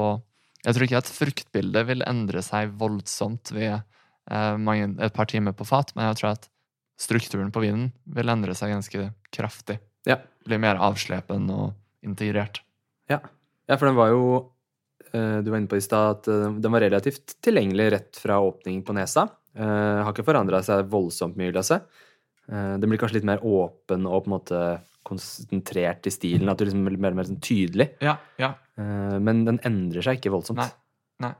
jeg 0.64 0.74
tror 0.74 0.86
ikke 0.88 1.00
at 1.00 1.12
fruktbildet 1.12 1.86
vil 1.88 2.04
endre 2.06 2.42
seg 2.44 2.72
voldsomt 2.80 3.52
ved 3.54 3.76
eh, 3.78 4.56
mange, 4.58 4.90
et 5.00 5.14
par 5.14 5.28
timer 5.30 5.54
på 5.56 5.66
fat, 5.68 5.92
men 5.96 6.08
jeg 6.10 6.20
tror 6.20 6.32
at 6.34 6.48
strukturen 7.00 7.52
på 7.52 7.60
vinen 7.64 7.90
vil 8.16 8.32
endre 8.32 8.54
seg 8.56 8.72
ganske 8.72 9.10
kraftig. 9.34 9.78
Ja. 10.08 10.18
Blir 10.46 10.60
mer 10.62 10.80
avslepen 10.80 11.48
og 11.52 11.74
integrert. 12.06 12.62
Ja. 13.10 13.20
ja, 13.68 13.76
for 13.76 13.86
den 13.90 13.98
var 13.98 14.10
jo 14.12 14.22
Du 15.12 15.50
var 15.50 15.58
inne 15.60 15.70
på 15.70 15.78
i 15.78 15.84
stad 15.84 16.10
at 16.16 16.28
eh, 16.28 16.50
den 16.60 16.72
var 16.74 16.82
relativt 16.82 17.36
tilgjengelig 17.44 17.86
rett 17.92 18.18
fra 18.20 18.40
åpning 18.42 18.82
på 18.84 18.94
nesa. 18.96 19.28
Uh, 19.56 20.02
Har 20.04 20.10
ikke 20.12 20.24
forandra 20.26 20.58
seg 20.66 20.88
voldsomt 20.92 21.38
mye 21.40 21.52
glasset. 21.54 21.86
Eh, 22.50 22.74
Den 22.76 22.90
blir 22.90 22.98
kanskje 23.00 23.20
litt 23.20 23.28
mer 23.28 23.40
åpen 23.46 24.04
og 24.04 24.24
på 24.24 24.28
en 24.28 24.34
måte 24.34 24.60
konsentrert 25.06 26.04
i 26.06 26.12
stilen. 26.12 26.50
At 26.50 26.58
du 26.60 26.66
liksom 26.66 26.84
blir 26.84 26.98
mer 27.00 27.14
og 27.14 27.20
mer 27.22 27.28
sånn 27.30 27.40
tydelig. 27.40 27.88
Ja, 28.04 28.18
ja. 28.42 28.50
Uh, 28.76 29.16
Men 29.22 29.44
den 29.46 29.62
endrer 29.64 30.04
seg 30.04 30.18
ikke 30.20 30.34
voldsomt. 30.34 30.60
Nei. 30.60 30.68
Nei. 31.24 31.32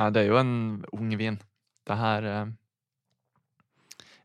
Nei, 0.00 0.08
det 0.14 0.22
er 0.22 0.30
jo 0.30 0.38
en 0.40 0.54
ung 0.96 1.10
vin. 1.20 1.36
Det 1.84 1.96
her 2.00 2.24
eh, 2.30 2.52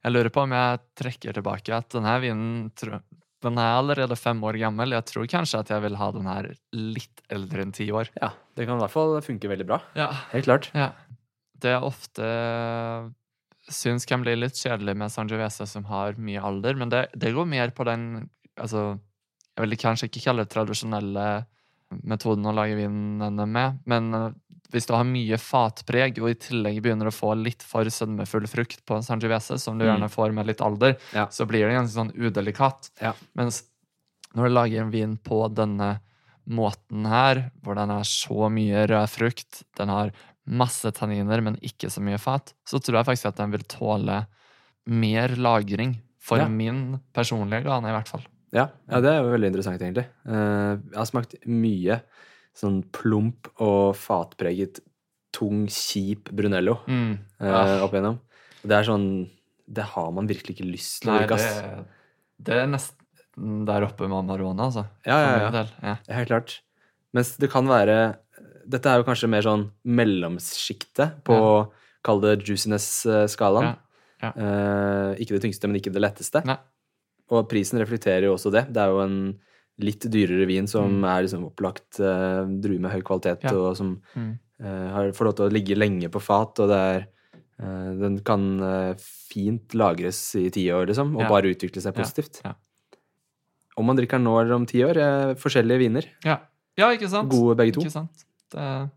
Jeg 0.06 0.14
lurer 0.14 0.32
på 0.32 0.46
om 0.46 0.54
jeg 0.56 0.80
trekker 1.02 1.36
tilbake 1.36 1.76
at 1.76 1.90
denne 1.98 2.14
vinen 2.24 2.70
tro- 2.78 3.02
Den 3.46 3.60
er 3.62 3.76
allerede 3.78 4.18
fem 4.18 4.40
år 4.50 4.58
gammel. 4.58 4.96
Jeg 4.96 5.06
tror 5.12 5.28
kanskje 5.30 5.62
at 5.62 5.70
jeg 5.70 5.84
vil 5.84 5.98
ha 6.00 6.08
den 6.16 6.26
her 6.30 6.50
litt 6.74 7.22
eldre 7.34 7.64
enn 7.64 7.74
ti 7.76 7.86
år. 7.94 8.10
Ja, 8.18 8.32
det 8.58 8.66
kan 8.66 8.80
i 8.80 8.84
hvert 8.86 8.96
fall 8.96 9.20
funke 9.26 9.52
veldig 9.52 9.68
bra. 9.70 9.82
Ja. 9.98 10.10
Helt 10.32 10.50
klart. 10.50 10.72
Ja. 10.74 10.92
Det 11.58 11.76
jeg 11.76 11.86
ofte 11.86 12.32
syns 13.74 14.08
kan 14.10 14.24
bli 14.24 14.34
litt 14.38 14.58
kjedelig 14.58 14.96
med 14.98 15.14
Sangiovese 15.14 15.68
som 15.70 15.86
har 15.90 16.18
mye 16.22 16.42
alder, 16.42 16.78
men 16.80 16.92
det, 16.94 17.08
det 17.14 17.34
går 17.36 17.48
mer 17.50 17.74
på 17.76 17.86
den 17.88 18.30
altså, 18.56 18.96
Jeg 19.58 19.66
vil 19.66 19.80
kanskje 19.82 20.10
ikke 20.10 20.24
kalle 20.24 20.46
det 20.46 20.54
tradisjonelle 20.54 21.28
metoden 22.08 22.48
å 22.48 22.56
lage 22.56 22.78
vinen 22.78 23.44
med, 23.52 23.80
men 23.88 24.10
hvis 24.72 24.86
du 24.88 24.94
har 24.94 25.04
mye 25.08 25.38
fatpreg 25.40 26.18
og 26.22 26.30
i 26.30 26.34
tillegg 26.36 26.82
begynner 26.84 27.08
å 27.08 27.16
få 27.16 27.32
litt 27.42 27.64
for 27.64 27.86
sødmefull 27.86 28.48
frukt 28.52 28.82
på 28.86 28.98
Sangiovese, 29.04 29.58
som 29.60 29.78
du 29.78 29.86
Mm. 29.86 29.94
gjerne 29.96 30.10
får 30.12 30.34
med 30.34 30.46
litt 30.48 30.62
alder, 30.62 30.98
Ja. 31.14 31.28
så 31.28 31.46
blir 31.48 31.68
det 31.68 31.76
ganske 31.78 31.96
sånn 31.96 32.14
udelikat. 32.16 32.90
Ja. 33.02 33.14
Mens 33.36 33.64
når 34.36 34.44
du 34.50 34.54
lager 34.54 34.82
en 34.82 34.92
vin 34.92 35.18
på 35.18 35.48
denne 35.54 36.00
måten 36.48 37.06
her, 37.08 37.52
hvor 37.64 37.76
den 37.76 37.90
er 37.92 38.04
så 38.04 38.50
mye 38.52 38.88
rød 38.88 39.10
frukt, 39.10 39.64
den 39.78 39.90
har 39.90 40.12
masse 40.48 40.92
tanniner, 40.96 41.42
men 41.44 41.56
ikke 41.58 41.90
så 41.92 42.00
mye 42.02 42.18
fat, 42.20 42.54
så 42.66 42.80
tror 42.80 42.98
jeg 43.04 43.06
faktisk 43.06 43.26
at 43.28 43.36
den 43.36 43.52
vil 43.52 43.64
tåle 43.68 44.28
mer 44.88 45.30
lagring. 45.36 46.02
For 46.20 46.38
Ja. 46.40 46.48
min 46.50 47.00
personlige 47.14 47.64
gane, 47.64 47.86
i 47.88 47.92
hvert 47.96 48.08
fall. 48.08 48.24
Ja, 48.52 48.68
ja, 48.90 49.00
det 49.00 49.10
er 49.12 49.22
jo 49.24 49.32
veldig 49.32 49.48
interessant, 49.54 49.80
egentlig. 49.82 50.06
Eh, 50.26 50.76
jeg 50.92 50.96
har 50.96 51.06
smakt 51.06 51.36
mye 51.48 52.02
sånn 52.58 52.80
plump 52.96 53.48
og 53.62 53.96
fatpreget, 53.96 54.80
tung, 55.36 55.68
kjip 55.70 56.32
Brunello 56.34 56.80
Mm. 56.88 57.18
eh, 57.40 57.48
Ja. 57.48 57.84
opp 57.86 57.94
igjennom. 57.94 58.18
Og 58.64 58.68
det 58.72 58.78
er 58.80 58.84
sånn 58.90 59.30
Det 59.70 59.84
har 59.84 60.12
man 60.16 60.28
virkelig 60.30 60.56
ikke 60.56 60.72
lyst 60.72 61.02
til 61.04 61.12
å 61.12 61.18
drikke, 61.20 61.36
ass. 61.36 61.86
det 62.42 62.56
er 62.56 62.68
nesten 62.72 63.66
der 63.68 63.84
oppe 63.84 64.08
med 64.08 64.18
Amarone, 64.18 64.58
altså. 64.64 64.86
Ja, 65.06 65.18
ja, 65.20 65.52
ja. 65.52 65.66
ja. 65.84 65.96
Helt 66.16 66.30
klart. 66.30 66.60
Mens 67.14 67.36
det 67.38 67.50
kan 67.52 67.68
være 67.68 68.16
Dette 68.68 68.86
er 68.88 68.98
jo 69.02 69.04
kanskje 69.08 69.30
mer 69.30 69.42
sånn 69.44 69.70
mellomsjiktet 69.86 71.24
på 71.24 71.38
Kall 72.04 72.22
det 72.22 72.44
juiciness-skalaen. 72.48 73.76
Ja, 74.22 74.30
ja. 74.30 74.32
Eh, 74.32 75.16
ikke 75.22 75.36
det 75.36 75.42
tyngste, 75.44 75.68
men 75.68 75.80
ikke 75.82 75.92
det 75.94 76.02
letteste. 76.04 76.44
Nei. 76.46 76.58
Og 77.30 77.48
prisen 77.50 77.80
reflekterer 77.82 78.24
jo 78.30 78.36
også 78.38 78.52
det. 78.54 78.66
Det 78.72 78.78
er 78.82 78.88
jo 78.94 79.02
en 79.04 79.18
litt 79.80 80.08
dyrere 80.10 80.48
vin 80.50 80.66
som 80.68 81.04
er 81.06 81.24
liksom 81.26 81.44
opplagt 81.46 82.00
uh, 82.02 82.46
drue 82.48 82.80
med 82.82 82.92
høy 82.92 83.02
kvalitet, 83.06 83.44
Mm. 83.44 83.52
Ja. 83.52 83.58
og 83.70 83.76
som 83.78 84.02
Mm. 84.16 84.40
eh, 84.60 84.88
har, 84.94 85.12
får 85.14 85.26
lov 85.26 85.36
til 85.38 85.46
å 85.46 85.52
ligge 85.54 85.76
lenge 85.78 86.10
på 86.10 86.22
fat, 86.22 86.60
og 86.60 86.68
det 86.70 86.78
er 86.78 87.08
eh, 87.60 87.94
Den 88.00 88.20
kan 88.26 88.96
fint 88.98 89.74
lagres 89.74 90.20
i 90.36 90.50
ti 90.50 90.68
år, 90.70 90.88
liksom, 90.88 91.16
og 91.16 91.22
Ja. 91.22 91.30
bare 91.30 91.54
utvikle 91.54 91.82
seg 91.82 91.94
positivt. 91.96 92.42
ja. 92.46 92.54
Om 93.78 93.86
man 93.86 93.96
drikker 93.98 94.18
den 94.18 94.24
nå 94.26 94.40
eller 94.42 94.54
om 94.56 94.66
ti 94.66 94.80
år, 94.82 94.96
forskjellige 95.38 95.78
viner. 95.80 96.06
Ja. 96.26 96.40
ja, 96.78 96.90
ikke 96.96 97.08
sant? 97.10 97.30
Gode 97.30 97.56
begge 97.58 97.74
to. 97.76 97.82
Ikke 97.82 97.92
sant? 97.94 98.24
Det, 98.50 98.90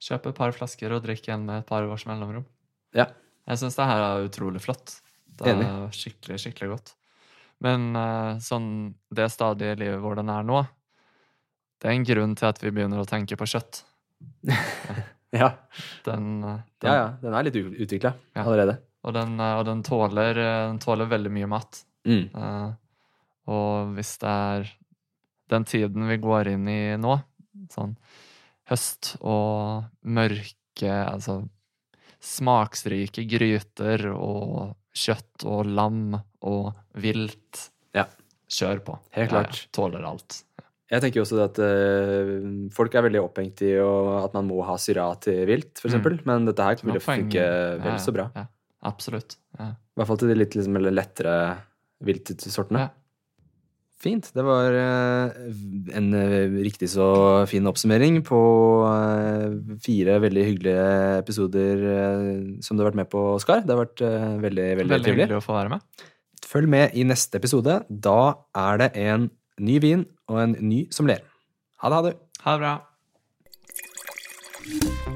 kjøp 0.00 0.26
et 0.30 0.34
par 0.36 0.52
flasker 0.52 0.92
og 0.92 1.02
drikk 1.02 1.28
en 1.34 1.46
med 1.46 1.58
et 1.64 1.66
par 1.66 1.82
års 1.82 2.04
mellomrom. 2.06 2.44
Ja. 2.94 3.06
Jeg 3.48 3.58
syns 3.58 3.74
det 3.74 3.86
her 3.86 3.98
er 4.02 4.28
utrolig 4.28 4.60
flott. 4.62 5.00
Det 5.36 5.48
er 5.48 5.88
skikkelig, 5.90 6.38
skikkelig 6.38 6.68
godt. 6.76 6.94
Men 7.64 7.96
eh, 7.96 8.38
sånn 8.44 8.70
det 9.16 9.30
stadiet 9.32 9.78
i 9.78 9.84
livet 9.86 10.00
hvor 10.02 10.18
den 10.18 10.30
er 10.32 10.44
nå, 10.46 10.62
det 11.80 11.88
er 11.88 11.96
en 11.96 12.08
grunn 12.08 12.34
til 12.36 12.48
at 12.48 12.60
vi 12.62 12.72
begynner 12.72 13.00
å 13.02 13.08
tenke 13.08 13.38
på 13.38 13.48
kjøtt. 13.48 13.82
Ja, 15.34 15.50
Den, 16.06 16.44
eh, 16.44 16.60
den, 16.80 16.88
ja, 16.88 16.94
ja. 16.94 17.06
Den 17.20 17.34
er 17.34 17.44
litt 17.44 17.56
utvikla 17.58 18.12
Ja. 18.36 18.44
allerede. 18.44 18.78
Og, 19.04 19.12
den, 19.14 19.38
eh, 19.40 19.54
og 19.58 19.64
den, 19.66 19.82
tåler, 19.82 20.38
eh, 20.38 20.60
den 20.70 20.78
tåler 20.80 21.10
veldig 21.10 21.32
mye 21.34 21.48
mat. 21.50 21.82
Mm. 22.06 22.28
Uh, 22.30 22.70
og 23.50 23.96
hvis 23.96 24.12
det 24.22 24.30
er 24.30 24.68
den 25.50 25.64
tiden 25.66 26.06
vi 26.06 26.16
går 26.22 26.52
inn 26.52 26.68
i 26.70 26.94
nå, 27.02 27.16
sånn 27.74 27.96
høst 28.70 29.16
og 29.18 29.88
mørke, 30.06 30.92
altså 31.02 31.40
smaksrike 32.22 33.26
gryter 33.30 34.06
og 34.12 34.76
kjøtt 34.96 35.44
og 35.48 35.68
lam 35.68 36.16
og 36.46 36.72
vilt 37.02 37.68
Ja. 37.96 38.06
Kjør 38.48 38.82
på. 38.86 38.98
Helt 39.16 39.32
klart. 39.32 39.56
Jeg. 39.58 39.70
Tåler 39.74 40.04
alt. 40.06 40.42
Jeg 40.86 41.02
tenker 41.02 41.24
også 41.24 41.40
at 41.42 41.56
uh, 41.58 42.68
folk 42.74 42.94
er 42.94 43.02
veldig 43.08 43.22
opphengt 43.24 43.62
i 43.66 43.72
at 43.74 44.36
man 44.36 44.46
må 44.46 44.60
ha 44.68 44.76
syra 44.78 45.08
til 45.18 45.40
vilt, 45.48 45.80
for 45.82 45.90
Mm. 45.90 46.20
Men 46.28 46.46
dette 46.46 46.62
her 46.62 46.76
vil 46.82 47.00
funke 47.02 47.42
vel 47.82 47.96
Ja, 47.96 47.98
så 47.98 48.14
bra. 48.14 48.28
Ja, 48.36 48.46
absolutt. 48.86 49.36
I 49.58 49.72
hvert 49.98 50.06
fall 50.06 50.20
til 50.20 50.30
de 50.30 50.38
litt 50.38 50.54
liksom, 50.54 50.78
lettere 50.92 51.34
viltsortene. 52.06 52.86
Ja. 52.86 52.88
Fint. 53.96 54.28
Det 54.36 54.42
var 54.44 54.74
eh, 54.76 55.30
en 55.96 56.10
eh, 56.14 56.52
riktig 56.66 56.88
så 56.92 57.06
fin 57.48 57.64
oppsummering 57.68 58.18
på 58.28 58.40
eh, 58.90 59.54
fire 59.82 60.18
veldig 60.20 60.44
hyggelige 60.50 60.84
episoder 61.22 61.80
som 62.60 62.76
du 62.76 62.84
har 62.84 62.90
vært 62.90 63.00
med 63.00 63.08
på, 63.12 63.22
Oskar. 63.38 63.64
Det 63.64 63.72
har 63.72 63.80
vært 63.86 64.04
veldig, 64.04 64.68
veldig, 64.82 64.90
Veldig 64.92 65.00
trivelig. 65.08 65.24
hyggelig 65.24 65.40
å 65.40 65.46
få 65.46 65.56
være 65.56 65.72
med. 65.76 65.80
Følg 66.46 66.68
med 66.76 66.94
i 66.94 67.06
neste 67.08 67.40
episode. 67.40 67.80
Da 67.88 68.18
er 68.54 68.84
det 68.84 68.90
en 69.06 69.30
ny 69.64 69.80
vin 69.82 70.04
og 70.28 70.42
en 70.44 70.56
ny 70.60 70.84
sommelier. 70.92 71.24
Ha 71.80 71.88
det, 71.88 71.96
ha 71.96 72.02
det. 72.10 72.14
Ha 72.44 72.56
det 72.56 72.60
bra. 75.06 75.15